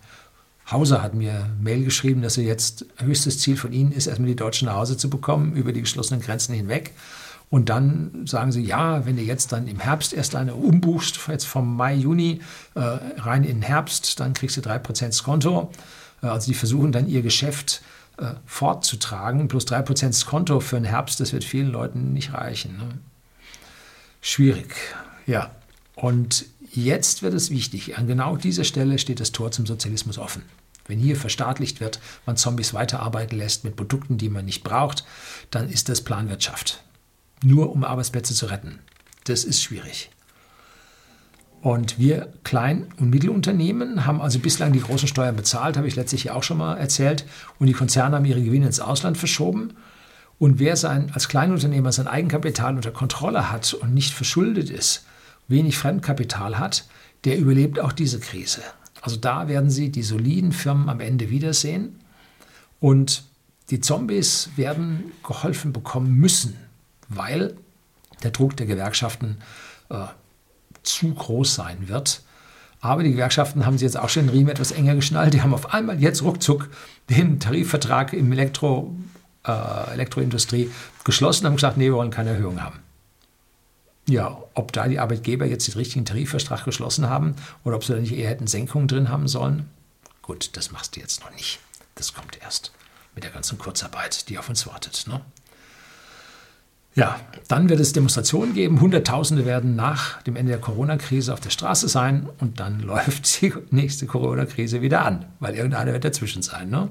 [0.70, 4.36] Hauser hat mir Mail geschrieben, dass er jetzt höchstes Ziel von Ihnen ist, erstmal die
[4.36, 6.94] Deutschen nach Hause zu bekommen, über die geschlossenen Grenzen hinweg.
[7.50, 11.46] Und dann sagen sie, ja, wenn du jetzt dann im Herbst erst eine umbuchst, jetzt
[11.46, 12.40] vom Mai, Juni
[12.76, 15.70] äh, rein in den Herbst, dann kriegst du 3% Konto.
[16.24, 17.82] Äh, also die versuchen dann ihr Geschäft
[18.18, 19.50] äh, fortzutragen.
[19.50, 22.78] Plus 3% Konto für den Herbst, das wird vielen Leuten nicht reichen.
[22.78, 22.88] Ne?
[24.22, 24.74] Schwierig,
[25.28, 25.52] ja.
[25.96, 27.98] Und Jetzt wird es wichtig.
[27.98, 30.44] An genau dieser Stelle steht das Tor zum Sozialismus offen.
[30.88, 35.04] Wenn hier verstaatlicht wird, man Zombies weiterarbeiten lässt mit Produkten, die man nicht braucht,
[35.52, 36.82] dann ist das Planwirtschaft.
[37.44, 38.80] Nur um Arbeitsplätze zu retten.
[39.26, 40.12] Das ist schwierig.
[41.62, 46.24] Und wir Klein- und Mittelunternehmen haben also bislang die großen Steuern bezahlt, habe ich letztlich
[46.24, 47.26] ja auch schon mal erzählt.
[47.60, 49.74] Und die Konzerne haben ihre Gewinne ins Ausland verschoben.
[50.40, 55.06] Und wer sein, als Kleinunternehmer sein Eigenkapital unter Kontrolle hat und nicht verschuldet ist,
[55.52, 56.86] wenig Fremdkapital hat,
[57.26, 58.62] der überlebt auch diese Krise.
[59.02, 62.00] Also da werden Sie die soliden Firmen am Ende wiedersehen
[62.80, 63.24] und
[63.70, 66.58] die Zombies werden geholfen bekommen müssen,
[67.08, 67.56] weil
[68.24, 69.38] der Druck der Gewerkschaften
[69.90, 70.06] äh,
[70.84, 72.22] zu groß sein wird.
[72.82, 75.34] Aber die Gewerkschaften haben sie jetzt auch schon den Riemen etwas enger geschnallt.
[75.34, 76.70] Die haben auf einmal jetzt ruckzuck
[77.10, 78.96] den Tarifvertrag im Elektro,
[79.46, 80.72] äh, Elektroindustrie
[81.04, 82.80] geschlossen und haben gesagt, nee, wir wollen keine Erhöhung haben.
[84.08, 88.00] Ja, ob da die Arbeitgeber jetzt den richtigen Tarifvertrag geschlossen haben oder ob sie da
[88.00, 89.70] nicht eher hätten Senkungen drin haben sollen,
[90.22, 91.60] gut, das machst du jetzt noch nicht.
[91.96, 92.72] Das kommt erst
[93.14, 95.06] mit der ganzen Kurzarbeit, die auf uns wartet.
[95.08, 95.22] Ne?
[96.94, 98.82] Ja, dann wird es Demonstrationen geben.
[98.82, 103.54] Hunderttausende werden nach dem Ende der Corona-Krise auf der Straße sein und dann läuft die
[103.70, 106.70] nächste Corona-Krise wieder an, weil irgendeiner wird dazwischen sein.
[106.70, 106.90] Ne?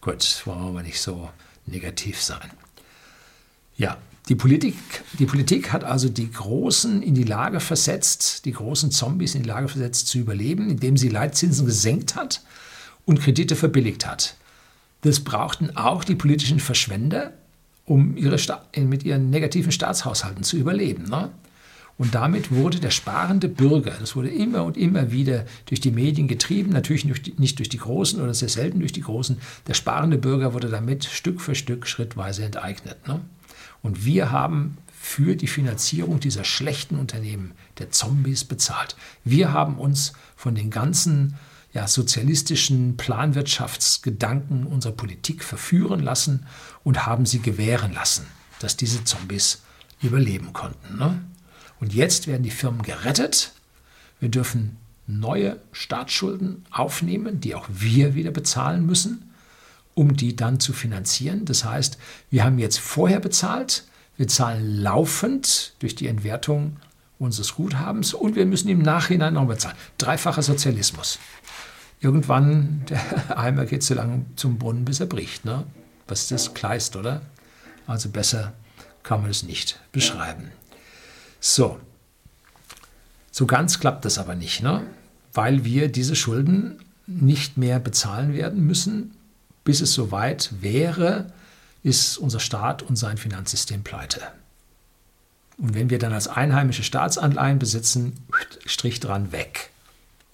[0.00, 1.30] Gut, wollen wir mal nicht so
[1.66, 2.50] negativ sein.
[3.76, 3.96] Ja,
[4.28, 4.76] Die Politik,
[5.18, 9.48] die Politik hat also die Großen in die Lage versetzt, die großen Zombies in die
[9.48, 12.42] Lage versetzt zu überleben, indem sie Leitzinsen gesenkt hat
[13.06, 14.36] und Kredite verbilligt hat.
[15.02, 17.32] Das brauchten auch die politischen Verschwender,
[17.86, 18.36] um ihre
[18.76, 21.04] mit ihren negativen Staatshaushalten zu überleben.
[21.04, 21.30] Ne?
[21.98, 26.28] Und damit wurde der sparende Bürger, das wurde immer und immer wieder durch die Medien
[26.28, 30.54] getrieben, natürlich nicht durch die Großen oder sehr selten durch die Großen, der sparende Bürger
[30.54, 33.06] wurde damit Stück für Stück schrittweise enteignet.
[33.08, 33.20] Ne?
[33.82, 38.96] Und wir haben für die Finanzierung dieser schlechten Unternehmen, der Zombies, bezahlt.
[39.24, 41.36] Wir haben uns von den ganzen
[41.72, 46.46] ja, sozialistischen Planwirtschaftsgedanken unserer Politik verführen lassen
[46.84, 48.26] und haben sie gewähren lassen,
[48.58, 49.62] dass diese Zombies
[50.02, 50.98] überleben konnten.
[50.98, 51.20] Ne?
[51.80, 53.52] Und jetzt werden die Firmen gerettet.
[54.18, 59.29] Wir dürfen neue Staatsschulden aufnehmen, die auch wir wieder bezahlen müssen
[60.00, 61.44] um die dann zu finanzieren.
[61.44, 61.98] Das heißt,
[62.30, 63.84] wir haben jetzt vorher bezahlt,
[64.16, 66.78] wir zahlen laufend durch die Entwertung
[67.18, 69.76] unseres Guthabens und wir müssen im Nachhinein noch bezahlen.
[69.98, 71.18] Dreifacher Sozialismus.
[72.00, 75.44] Irgendwann, der Eimer geht so lange zum Brunnen, bis er bricht.
[75.44, 75.64] Ne?
[76.08, 76.54] Was das?
[76.54, 77.20] Kleist, oder?
[77.86, 78.54] Also besser
[79.02, 80.50] kann man es nicht beschreiben.
[81.40, 81.78] So,
[83.30, 84.82] so ganz klappt das aber nicht, ne?
[85.34, 89.14] weil wir diese Schulden nicht mehr bezahlen werden müssen,
[89.70, 91.32] bis es soweit wäre,
[91.84, 94.20] ist unser Staat und sein Finanzsystem pleite.
[95.58, 98.14] Und wenn wir dann als einheimische Staatsanleihen besitzen,
[98.66, 99.70] Strich dran weg.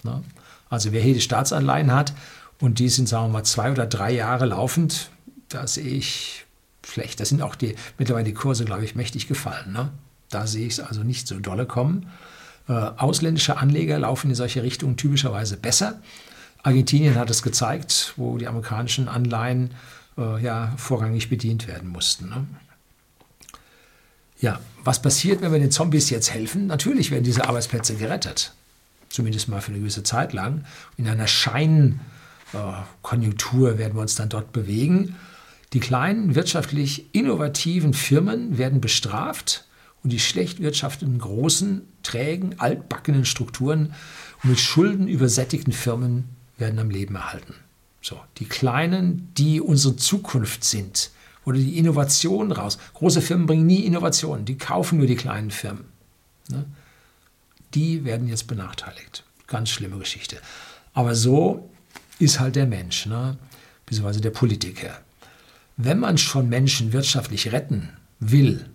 [0.04, 0.24] Ne?
[0.70, 2.14] Also wer hier die Staatsanleihen hat
[2.62, 5.10] und die sind, sagen wir mal, zwei oder drei Jahre laufend,
[5.50, 6.46] da sehe ich
[6.82, 7.20] schlecht.
[7.20, 9.70] Da sind auch die, mittlerweile die Kurse, glaube ich, mächtig gefallen.
[9.70, 9.90] Ne?
[10.30, 12.10] Da sehe ich es also nicht so dolle kommen.
[12.70, 16.00] Äh, ausländische Anleger laufen in solche Richtungen typischerweise besser.
[16.66, 19.70] Argentinien hat es gezeigt, wo die amerikanischen Anleihen
[20.18, 22.28] äh, ja vorrangig bedient werden mussten.
[22.28, 22.44] Ne?
[24.40, 26.66] Ja, was passiert, wenn wir den Zombies jetzt helfen?
[26.66, 28.52] Natürlich werden diese Arbeitsplätze gerettet.
[29.08, 30.64] Zumindest mal für eine gewisse Zeit lang.
[30.96, 35.14] In einer Scheinkonjunktur äh, werden wir uns dann dort bewegen.
[35.72, 39.66] Die kleinen wirtschaftlich innovativen Firmen werden bestraft
[40.02, 43.94] und die schlecht wirtschaftenden großen, trägen, altbackenen Strukturen
[44.42, 47.54] mit Schulden übersättigten Firmen werden am Leben erhalten.
[48.00, 51.10] So, die Kleinen, die unsere Zukunft sind,
[51.46, 52.76] oder die Innovationen raus.
[52.94, 55.84] Große Firmen bringen nie Innovationen, die kaufen nur die kleinen Firmen.
[56.50, 56.66] Ne?
[57.72, 59.24] Die werden jetzt benachteiligt.
[59.46, 60.38] Ganz schlimme Geschichte.
[60.92, 61.70] Aber so
[62.18, 63.38] ist halt der Mensch, ne?
[63.86, 65.00] beziehungsweise der Politiker.
[65.76, 68.68] Wenn man schon Menschen wirtschaftlich retten will,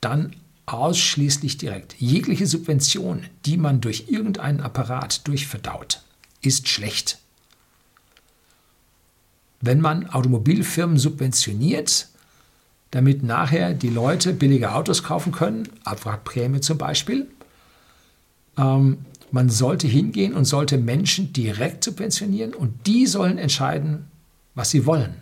[0.00, 0.34] dann
[0.66, 1.94] ausschließlich direkt.
[1.98, 6.00] Jegliche Subvention, die man durch irgendeinen Apparat durchverdaut,
[6.40, 7.18] ist schlecht
[9.66, 12.08] wenn man Automobilfirmen subventioniert,
[12.90, 17.26] damit nachher die Leute billige Autos kaufen können, Abwrackprämie zum Beispiel.
[18.56, 18.98] Ähm,
[19.32, 24.04] man sollte hingehen und sollte Menschen direkt subventionieren und die sollen entscheiden,
[24.54, 25.16] was sie wollen.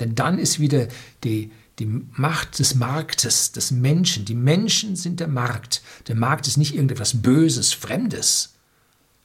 [0.00, 0.88] Denn dann ist wieder
[1.22, 4.24] die, die Macht des Marktes, des Menschen.
[4.24, 5.82] Die Menschen sind der Markt.
[6.08, 8.54] Der Markt ist nicht irgendetwas Böses, Fremdes,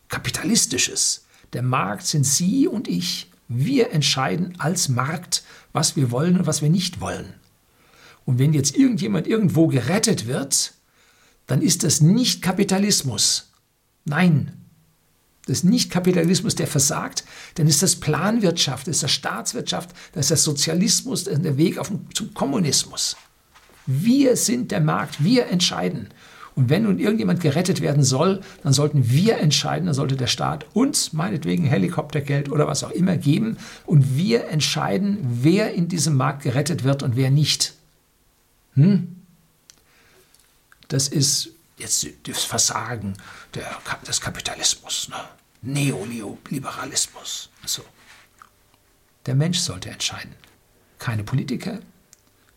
[0.09, 1.25] Kapitalistisches.
[1.53, 3.30] Der Markt sind Sie und ich.
[3.53, 7.33] Wir entscheiden als Markt, was wir wollen und was wir nicht wollen.
[8.23, 10.73] Und wenn jetzt irgendjemand irgendwo gerettet wird,
[11.47, 13.51] dann ist das nicht Kapitalismus.
[14.05, 14.53] Nein,
[15.47, 20.25] das ist nicht Kapitalismus, der versagt, dann ist das Planwirtschaft, das ist das Staatswirtschaft, das
[20.25, 23.17] ist der Sozialismus, das ist der Weg auf, zum Kommunismus.
[23.85, 26.07] Wir sind der Markt, wir entscheiden.
[26.55, 30.65] Und wenn nun irgendjemand gerettet werden soll, dann sollten wir entscheiden, dann sollte der Staat
[30.73, 36.43] uns meinetwegen Helikoptergeld oder was auch immer geben und wir entscheiden, wer in diesem Markt
[36.43, 37.73] gerettet wird und wer nicht.
[38.73, 39.15] Hm?
[40.89, 43.13] Das ist jetzt das Versagen
[43.53, 43.65] der,
[44.05, 45.15] des Kapitalismus, ne?
[45.61, 47.49] Neoliberalismus.
[47.65, 47.83] So.
[49.25, 50.33] Der Mensch sollte entscheiden.
[50.97, 51.79] Keine Politiker,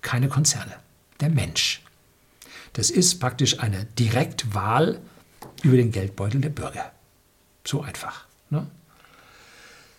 [0.01, 0.77] keine Konzerne.
[1.21, 1.84] Der Mensch.
[2.75, 5.01] Das ist praktisch eine Direktwahl
[5.63, 6.93] über den Geldbeutel der Bürger.
[7.65, 8.27] So einfach.
[8.51, 8.67] Ne?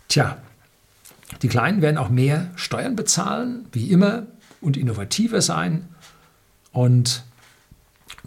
[0.08, 0.38] Tja,
[1.42, 4.28] die Kleinen werden auch mehr Steuern bezahlen, wie immer,
[4.62, 5.88] und innovativer sein.
[6.72, 7.24] Und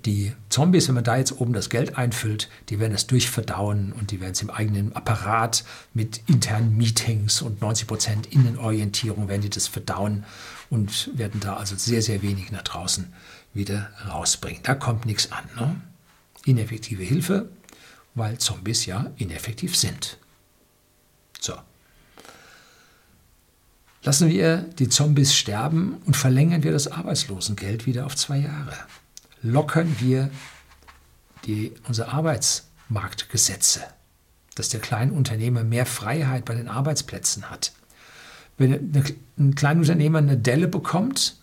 [0.05, 4.11] die Zombies, wenn man da jetzt oben das Geld einfüllt, die werden es durchverdauen und
[4.11, 9.67] die werden es im eigenen Apparat mit internen Meetings und 90% Innenorientierung werden die das
[9.67, 10.25] verdauen
[10.71, 13.13] und werden da also sehr, sehr wenig nach draußen
[13.59, 14.63] wieder rausbringen.
[14.63, 15.45] Da kommt nichts an.
[15.57, 15.81] Ne?
[16.47, 17.51] Ineffektive Hilfe,
[18.15, 20.17] weil Zombies ja ineffektiv sind.
[21.39, 21.55] So.
[24.03, 28.75] Lassen wir die Zombies sterben und verlängern wir das Arbeitslosengeld wieder auf zwei Jahre.
[29.43, 30.31] Lockern wir
[31.45, 33.83] die, unsere Arbeitsmarktgesetze,
[34.55, 37.73] dass der Kleinunternehmer mehr Freiheit bei den Arbeitsplätzen hat.
[38.57, 39.05] Wenn
[39.39, 41.37] ein Kleinunternehmer eine Delle bekommt,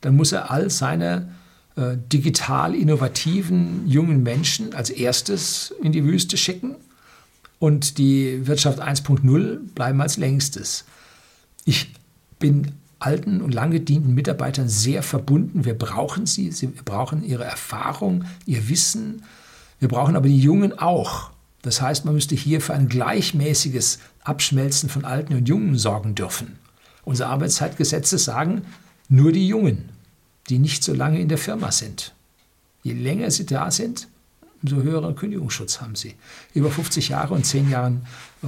[0.00, 1.34] dann muss er all seine
[1.76, 6.76] äh, digital innovativen jungen Menschen als erstes in die Wüste schicken
[7.58, 10.84] und die Wirtschaft 1.0 bleiben als längstes.
[11.64, 11.92] Ich
[12.38, 15.64] bin alten und lange dienten Mitarbeitern sehr verbunden.
[15.64, 19.22] Wir brauchen sie, sie wir brauchen ihre Erfahrung, ihr Wissen.
[19.78, 21.30] Wir brauchen aber die Jungen auch.
[21.62, 26.58] Das heißt, man müsste hier für ein gleichmäßiges Abschmelzen von Alten und Jungen sorgen dürfen.
[27.04, 28.62] Unsere Arbeitszeitgesetze sagen,
[29.08, 29.88] nur die Jungen,
[30.48, 32.14] die nicht so lange in der Firma sind.
[32.82, 34.08] Je länger sie da sind,
[34.62, 36.14] umso höheren Kündigungsschutz haben sie.
[36.54, 38.06] Über 50 Jahre und 10 Jahren
[38.42, 38.46] äh,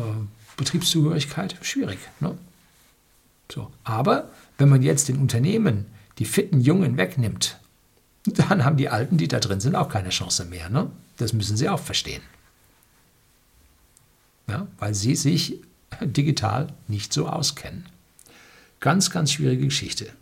[0.57, 1.98] Betriebszugehörigkeit, schwierig.
[2.20, 2.37] Ne?
[3.50, 3.70] So.
[3.85, 5.87] Aber wenn man jetzt den Unternehmen
[6.18, 7.59] die fitten Jungen wegnimmt,
[8.24, 10.68] dann haben die Alten, die da drin sind, auch keine Chance mehr.
[10.68, 10.90] Ne?
[11.16, 12.22] Das müssen sie auch verstehen.
[14.48, 15.61] Ja, weil sie sich
[16.00, 17.87] digital nicht so auskennen.
[18.81, 20.12] Ganz, ganz schwierige Geschichte.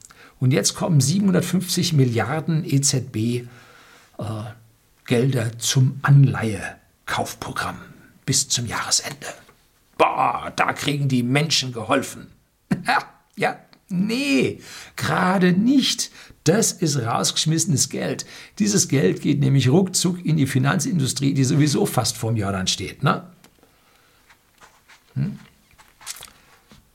[0.40, 3.46] Und jetzt kommen 750 Milliarden EZB
[4.18, 7.76] äh, zum Anleihekaufprogramm
[8.24, 9.26] bis zum Jahresende.
[9.98, 12.28] Boah, da kriegen die Menschen geholfen.
[13.36, 14.60] ja, nee,
[14.96, 16.10] gerade nicht.
[16.44, 18.24] Das ist rausgeschmissenes Geld.
[18.58, 23.02] Dieses Geld geht nämlich ruckzuck in die Finanzindustrie, die sowieso fast vorm Jordan steht.
[23.02, 23.24] Ne?
[25.14, 25.38] Hm?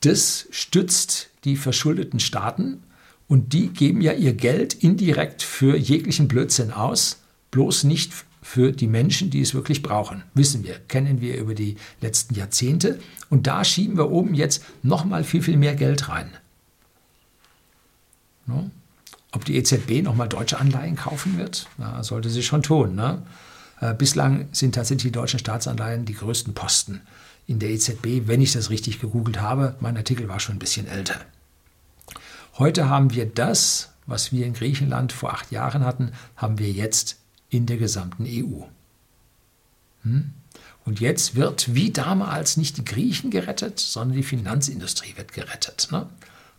[0.00, 2.82] Das stützt die verschuldeten Staaten
[3.28, 7.18] und die geben ja ihr Geld indirekt für jeglichen Blödsinn aus
[7.50, 8.12] bloß nicht
[8.42, 10.22] für die Menschen, die es wirklich brauchen.
[10.34, 13.00] Wissen wir, kennen wir über die letzten Jahrzehnte.
[13.28, 16.30] Und da schieben wir oben jetzt nochmal viel, viel mehr Geld rein.
[18.46, 18.70] No?
[19.32, 22.94] Ob die EZB nochmal deutsche Anleihen kaufen wird, na, sollte sie schon tun.
[22.94, 23.22] Ne?
[23.80, 27.00] Äh, bislang sind tatsächlich die deutschen Staatsanleihen die größten Posten
[27.48, 29.74] in der EZB, wenn ich das richtig gegoogelt habe.
[29.80, 31.20] Mein Artikel war schon ein bisschen älter.
[32.58, 37.18] Heute haben wir das, was wir in Griechenland vor acht Jahren hatten, haben wir jetzt
[37.50, 38.64] in der gesamten EU.
[40.02, 40.32] Hm?
[40.86, 45.88] Und jetzt wird wie damals nicht die Griechen gerettet, sondern die Finanzindustrie wird gerettet.
[45.90, 46.08] Ne?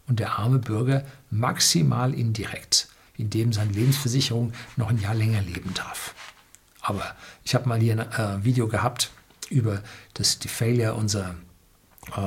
[0.08, 6.14] Und der arme Bürger maximal indirekt, indem seine Lebensversicherung noch ein Jahr länger leben darf.
[6.82, 9.12] Aber ich habe mal hier ein äh, Video gehabt
[9.50, 9.82] über
[10.14, 11.36] das, die Failure unserer
[12.16, 12.22] äh,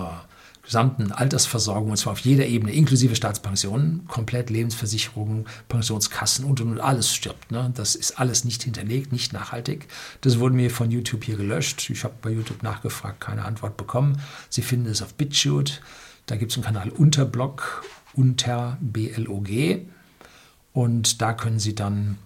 [0.70, 6.80] gesamten Altersversorgung, und zwar auf jeder Ebene, inklusive Staatspensionen, komplett Lebensversicherungen, Pensionskassen und, und, und
[6.80, 7.50] alles stirbt.
[7.50, 7.72] Ne?
[7.74, 9.88] Das ist alles nicht hinterlegt, nicht nachhaltig.
[10.20, 11.90] Das wurde mir von YouTube hier gelöscht.
[11.90, 14.22] Ich habe bei YouTube nachgefragt, keine Antwort bekommen.
[14.48, 15.72] Sie finden es auf BitChute.
[16.26, 19.80] Da gibt es einen Kanal Unterblog, unter BLOG.
[20.72, 22.16] Und da können Sie dann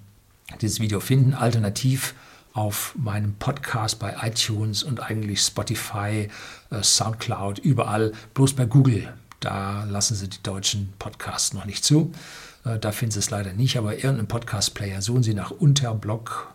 [0.60, 1.32] dieses Video finden.
[1.32, 2.14] Alternativ
[2.54, 6.28] auf meinem Podcast bei iTunes und eigentlich Spotify,
[6.70, 9.12] äh, Soundcloud, überall, bloß bei Google.
[9.40, 12.12] Da lassen sie die deutschen Podcasts noch nicht zu.
[12.64, 16.54] Äh, da finden sie es leider nicht, aber irgendeinen Podcast-Player suchen sie nach Unterblog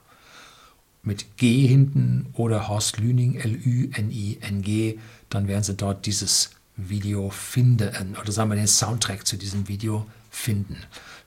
[1.04, 5.00] mit G hinten oder Horst Lüning, L-Ü-N-I-N-G.
[5.30, 10.06] Dann werden sie dort dieses Video finden oder sagen wir den Soundtrack zu diesem Video
[10.32, 10.78] finden.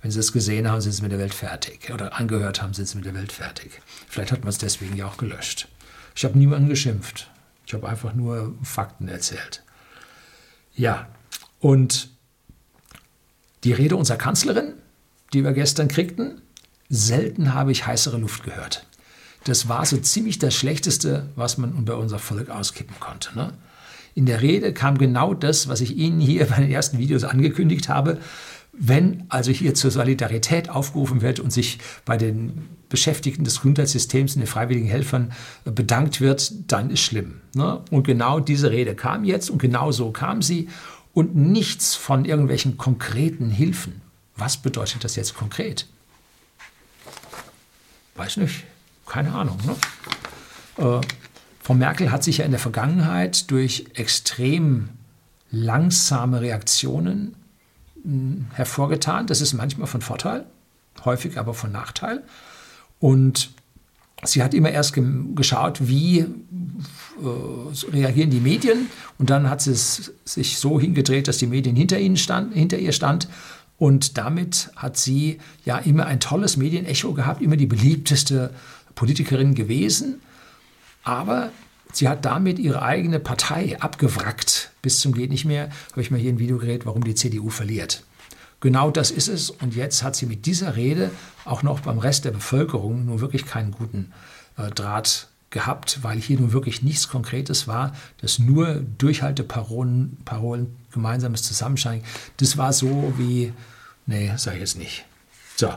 [0.03, 1.91] Wenn Sie es gesehen haben, sind Sie mit der Welt fertig.
[1.95, 3.81] Oder angehört haben, sind Sie mit der Welt fertig.
[4.09, 5.69] Vielleicht hat man es deswegen ja auch gelöscht.
[6.15, 7.31] Ich habe niemanden geschimpft.
[7.67, 9.63] Ich habe einfach nur Fakten erzählt.
[10.75, 11.07] Ja,
[11.61, 12.11] und
[13.63, 14.75] die Rede unserer Kanzlerin,
[15.33, 16.43] die wir gestern kriegten,
[16.89, 18.85] selten habe ich heißere Luft gehört.
[19.45, 23.37] Das war so ziemlich das Schlechteste, was man unter unser Volk auskippen konnte.
[23.37, 23.53] Ne?
[24.15, 27.89] In der Rede kam genau das, was ich Ihnen hier bei den ersten Videos angekündigt
[27.89, 28.19] habe.
[28.73, 34.41] Wenn also hier zur Solidarität aufgerufen wird und sich bei den Beschäftigten des Gesundheitssystems und
[34.41, 35.33] den freiwilligen Helfern
[35.65, 37.43] bedankt wird, dann ist schlimm.
[37.55, 37.83] Ne?
[37.91, 40.69] Und genau diese Rede kam jetzt und genau so kam sie
[41.13, 44.01] und nichts von irgendwelchen konkreten Hilfen.
[44.37, 45.87] Was bedeutet das jetzt konkret?
[48.17, 48.65] Weiß nicht,
[49.07, 49.59] keine Ahnung.
[49.67, 49.77] Ne?
[50.85, 51.01] Äh,
[51.63, 54.89] Frau Merkel hat sich ja in der Vergangenheit durch extrem
[55.51, 57.37] langsame Reaktionen
[58.55, 59.27] hervorgetan.
[59.27, 60.47] Das ist manchmal von Vorteil,
[61.05, 62.23] häufig aber von Nachteil.
[62.99, 63.51] Und
[64.25, 64.95] sie hat immer erst
[65.35, 66.27] geschaut, wie äh,
[67.91, 68.89] reagieren die Medien.
[69.19, 72.79] Und dann hat sie es sich so hingedreht, dass die Medien hinter, ihnen stand, hinter
[72.79, 73.29] ihr stand.
[73.79, 78.51] Und damit hat sie ja immer ein tolles Medienecho gehabt, immer die beliebteste
[78.95, 80.21] Politikerin gewesen.
[81.03, 81.51] Aber
[81.93, 84.71] sie hat damit ihre eigene Partei abgewrackt.
[84.83, 87.51] Bis zum geht nicht mehr, habe ich mal hier ein Video geredet, warum die CDU
[87.51, 88.05] verliert.
[88.61, 89.51] Genau das ist es.
[89.51, 91.11] Und jetzt hat sie mit dieser Rede
[91.45, 94.13] auch noch beim Rest der Bevölkerung nur wirklich keinen guten
[94.57, 101.43] äh, Draht gehabt, weil hier nun wirklich nichts Konkretes war, dass nur Durchhalteparolen, Parolen, gemeinsames
[101.43, 102.03] Zusammenschein,
[102.39, 103.53] das war so wie,
[104.07, 105.05] nee, sage ich jetzt nicht.
[105.57, 105.73] So.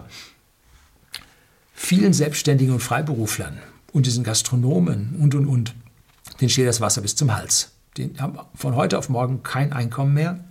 [1.73, 3.59] Vielen Selbstständigen und Freiberuflern
[3.91, 5.75] und diesen Gastronomen und, und, und,
[6.39, 7.71] denen steht das Wasser bis zum Hals.
[7.97, 10.43] Die haben von heute auf morgen kein Einkommen mehr,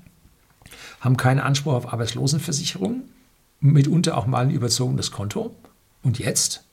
[1.01, 3.03] haben keinen Anspruch auf Arbeitslosenversicherung,
[3.61, 5.55] mitunter auch mal ein überzogenes Konto.
[6.03, 6.64] Und jetzt?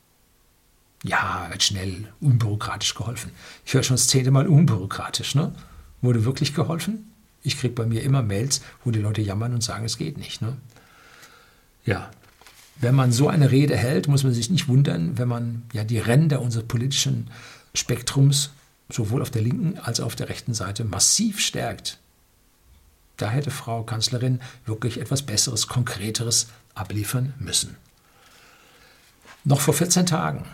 [1.03, 3.31] Ja, wird schnell, unbürokratisch geholfen.
[3.65, 5.35] Ich höre schon das zehnte Mal unbürokratisch.
[5.35, 5.53] Ne?
[6.01, 7.11] Wurde wirklich geholfen?
[7.43, 10.41] Ich kriege bei mir immer Mails, wo die Leute jammern und sagen, es geht nicht.
[10.41, 10.57] Ne?
[11.85, 12.11] Ja,
[12.79, 15.99] wenn man so eine Rede hält, muss man sich nicht wundern, wenn man ja die
[15.99, 17.29] Ränder unseres politischen
[17.73, 18.51] Spektrums
[18.91, 21.99] sowohl auf der linken als auch auf der rechten Seite massiv stärkt.
[23.17, 27.77] Da hätte Frau Kanzlerin wirklich etwas Besseres, Konkreteres abliefern müssen.
[29.43, 30.45] Noch vor 14 Tagen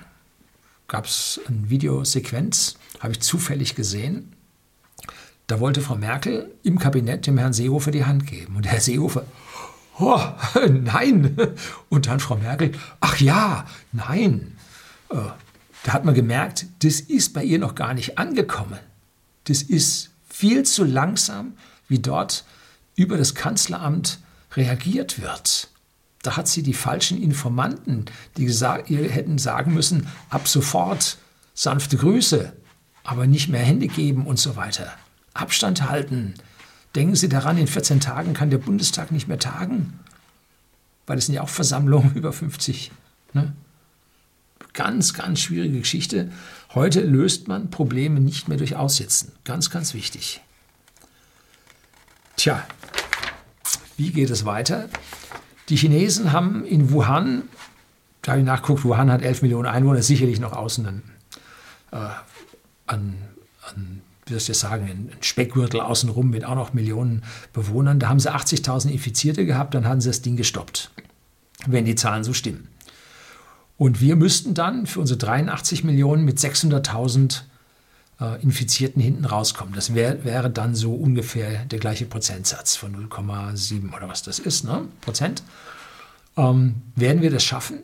[0.87, 4.33] gab es eine Videosequenz, habe ich zufällig gesehen.
[5.47, 8.55] Da wollte Frau Merkel im Kabinett dem Herrn Seehofer die Hand geben.
[8.55, 9.25] Und Herr Seehofer,
[9.99, 10.19] oh,
[10.69, 11.37] nein.
[11.89, 14.57] Und dann Frau Merkel, ach ja, nein.
[15.87, 18.77] Da hat man gemerkt, das ist bei ihr noch gar nicht angekommen.
[19.45, 21.53] Das ist viel zu langsam,
[21.87, 22.43] wie dort
[22.97, 24.19] über das Kanzleramt
[24.57, 25.69] reagiert wird.
[26.23, 28.03] Da hat sie die falschen Informanten,
[28.35, 31.19] die gesagt, ihr hätten sagen müssen, ab sofort
[31.53, 32.51] sanfte Grüße,
[33.05, 34.91] aber nicht mehr Hände geben und so weiter.
[35.33, 36.33] Abstand halten.
[36.95, 39.97] Denken Sie daran, in 14 Tagen kann der Bundestag nicht mehr tagen,
[41.05, 42.91] weil es sind ja auch Versammlungen über 50.
[43.31, 43.55] Ne?
[44.77, 46.31] Ganz, ganz schwierige Geschichte.
[46.75, 49.31] Heute löst man Probleme nicht mehr durch Aussitzen.
[49.43, 50.39] Ganz, ganz wichtig.
[52.35, 52.63] Tja,
[53.97, 54.87] wie geht es weiter?
[55.69, 57.49] Die Chinesen haben in Wuhan,
[58.21, 61.03] da habe ich nachgeguckt, Wuhan hat 11 Millionen Einwohner, sicherlich noch außen an,
[61.91, 61.97] äh,
[62.85, 63.15] an,
[63.63, 67.97] an wie soll ich das sagen, ein Speckgürtel außenrum mit auch noch Millionen Bewohnern.
[67.97, 70.91] Da haben sie 80.000 Infizierte gehabt, dann haben sie das Ding gestoppt,
[71.65, 72.67] wenn die Zahlen so stimmen.
[73.77, 77.41] Und wir müssten dann für unsere 83 Millionen mit 600.000
[78.19, 79.73] äh, Infizierten hinten rauskommen.
[79.75, 84.63] Das wär, wäre dann so ungefähr der gleiche Prozentsatz von 0,7 oder was das ist,
[84.63, 84.85] ne?
[85.01, 85.43] Prozent.
[86.35, 87.79] Ähm, werden wir das schaffen?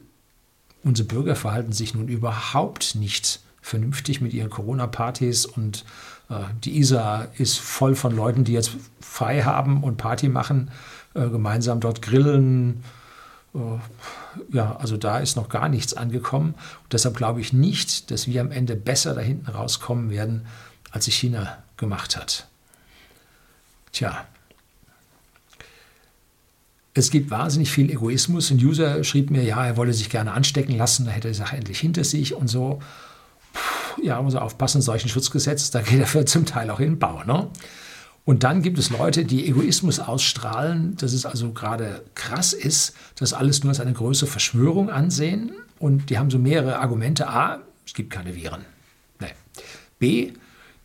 [0.84, 5.86] Unsere Bürger verhalten sich nun überhaupt nicht vernünftig mit ihren Corona-Partys und
[6.30, 10.72] äh, die ISA ist voll von Leuten, die jetzt frei haben und Party machen,
[11.14, 12.84] äh, gemeinsam dort grillen,
[14.52, 16.56] ja, also da ist noch gar nichts angekommen.
[16.84, 20.48] Und deshalb glaube ich nicht, dass wir am Ende besser da hinten rauskommen werden,
[20.92, 22.48] als sich China gemacht hat.
[23.92, 24.26] Tja.
[26.96, 28.52] Es gibt wahnsinnig viel Egoismus.
[28.52, 31.38] Ein User schrieb mir, ja, er wolle sich gerne anstecken lassen, da hätte er die
[31.38, 32.82] Sache endlich hinter sich und so.
[33.54, 36.94] Puh, ja, muss er aufpassen, solchen Schutzgesetz, da geht er für zum Teil auch in
[36.94, 37.24] den Bau.
[37.24, 37.50] Ne?
[38.26, 43.34] Und dann gibt es Leute, die Egoismus ausstrahlen, dass es also gerade krass ist, dass
[43.34, 45.52] alles nur als eine größere Verschwörung ansehen.
[45.78, 47.28] Und die haben so mehrere Argumente.
[47.28, 48.62] A, es gibt keine Viren.
[49.20, 49.28] Nee.
[50.00, 50.32] B,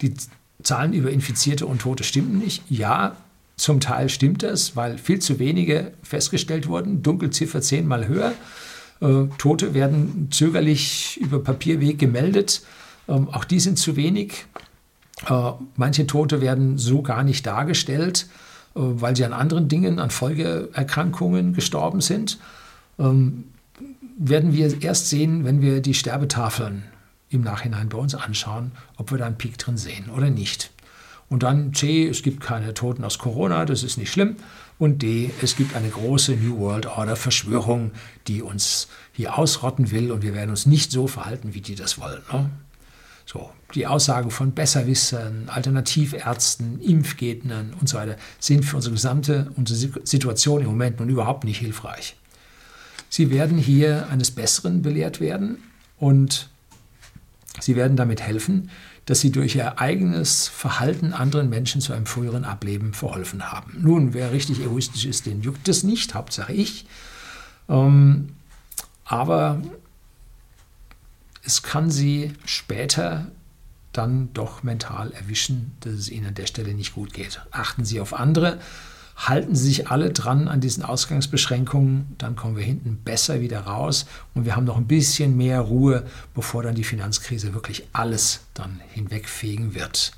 [0.01, 0.15] die
[0.63, 2.65] Zahlen über Infizierte und Tote stimmen nicht.
[2.69, 3.17] Ja,
[3.57, 7.03] zum Teil stimmt das, weil viel zu wenige festgestellt wurden.
[7.03, 8.33] Dunkelziffer zehnmal höher.
[9.01, 12.63] Äh, Tote werden zögerlich über Papierweg gemeldet.
[13.09, 14.47] Ähm, auch die sind zu wenig.
[15.27, 18.29] Äh, manche Tote werden so gar nicht dargestellt,
[18.75, 22.39] äh, weil sie an anderen Dingen, an Folgeerkrankungen gestorben sind.
[22.99, 23.45] Ähm,
[24.19, 26.85] werden wir erst sehen, wenn wir die Sterbetafeln
[27.31, 30.71] im Nachhinein bei uns anschauen, ob wir da einen Peak drin sehen oder nicht.
[31.29, 34.37] Und dann C, es gibt keine Toten aus Corona, das ist nicht schlimm.
[34.79, 37.91] Und D, es gibt eine große New World Order Verschwörung,
[38.27, 42.01] die uns hier ausrotten will und wir werden uns nicht so verhalten, wie die das
[42.01, 42.23] wollen.
[42.33, 42.51] Ne?
[43.31, 50.07] So, die Aussagen von Besserwissern, Alternativärzten, Impfgegnern und so weiter sind für unsere gesamte unsere
[50.07, 52.17] Situation im Moment nun überhaupt nicht hilfreich.
[53.11, 55.59] Sie werden hier eines Besseren belehrt werden
[55.99, 56.49] und
[57.61, 58.71] sie werden damit helfen,
[59.05, 63.77] dass sie durch ihr eigenes Verhalten anderen Menschen zu einem früheren Ableben verholfen haben.
[63.79, 66.87] Nun, wer richtig egoistisch ist, den juckt es nicht, Hauptsache ich.
[67.69, 68.31] Ähm,
[69.05, 69.61] aber
[71.49, 73.27] es kann sie später
[73.93, 77.41] dann doch mental erwischen, dass es ihnen an der Stelle nicht gut geht.
[77.51, 78.59] Achten Sie auf andere,
[79.17, 84.05] halten Sie sich alle dran an diesen Ausgangsbeschränkungen, dann kommen wir hinten besser wieder raus
[84.35, 88.83] und wir haben noch ein bisschen mehr Ruhe, bevor dann die Finanzkrise wirklich alles dann
[88.93, 90.13] hinwegfegen wird.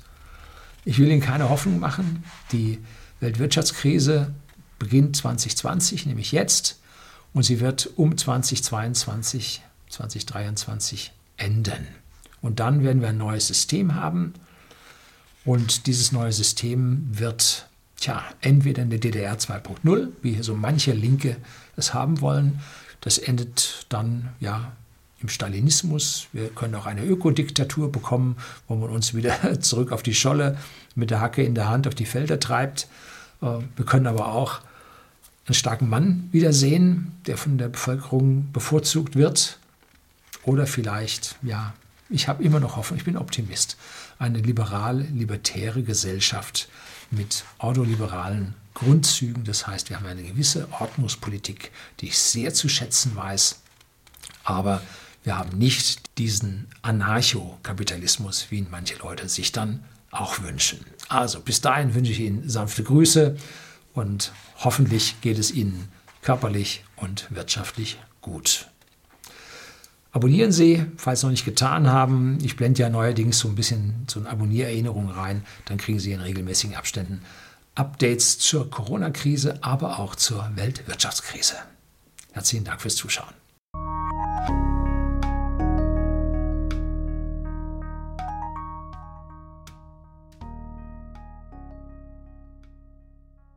[0.83, 2.25] Ich will Ihnen keine Hoffnung machen.
[2.51, 2.77] Die
[3.21, 4.33] Weltwirtschaftskrise
[4.79, 6.81] beginnt 2020, nämlich jetzt,
[7.33, 11.87] und sie wird um 2022, 2023 enden.
[12.41, 14.33] Und dann werden wir ein neues System haben.
[15.45, 17.67] Und dieses neue System wird,
[17.97, 21.37] tja, entweder eine DDR 2.0, wie hier so manche Linke
[21.75, 22.59] es haben wollen.
[23.01, 24.73] Das endet dann, ja,
[25.21, 26.27] im Stalinismus.
[26.33, 28.37] Wir können auch eine Ökodiktatur bekommen,
[28.67, 30.57] wo man uns wieder zurück auf die Scholle
[30.95, 32.87] mit der Hacke in der Hand auf die Felder treibt.
[33.41, 34.61] Äh, wir können aber auch
[35.45, 39.59] einen starken Mann wiedersehen, der von der Bevölkerung bevorzugt wird.
[40.43, 41.73] Oder vielleicht, ja,
[42.09, 43.77] ich habe immer noch Hoffnung, ich bin Optimist.
[44.19, 46.67] Eine liberal-libertäre Gesellschaft
[47.09, 49.43] mit ordoliberalen Grundzügen.
[49.43, 53.59] Das heißt, wir haben eine gewisse Ordnungspolitik, die ich sehr zu schätzen weiß.
[54.43, 54.81] Aber
[55.23, 60.85] wir haben nicht diesen Anarchokapitalismus, wie ihn manche Leute sich dann auch wünschen.
[61.09, 63.37] Also bis dahin wünsche ich Ihnen sanfte Grüße
[63.93, 65.89] und hoffentlich geht es Ihnen
[66.21, 68.70] körperlich und wirtschaftlich gut.
[70.13, 72.37] Abonnieren Sie, falls Sie noch nicht getan haben.
[72.43, 75.43] Ich blende ja neuerdings so ein bisschen so eine Abonniererinnerung rein.
[75.65, 77.21] Dann kriegen Sie in regelmäßigen Abständen
[77.75, 81.55] Updates zur Corona-Krise, aber auch zur Weltwirtschaftskrise.
[82.33, 83.33] Herzlichen Dank fürs Zuschauen.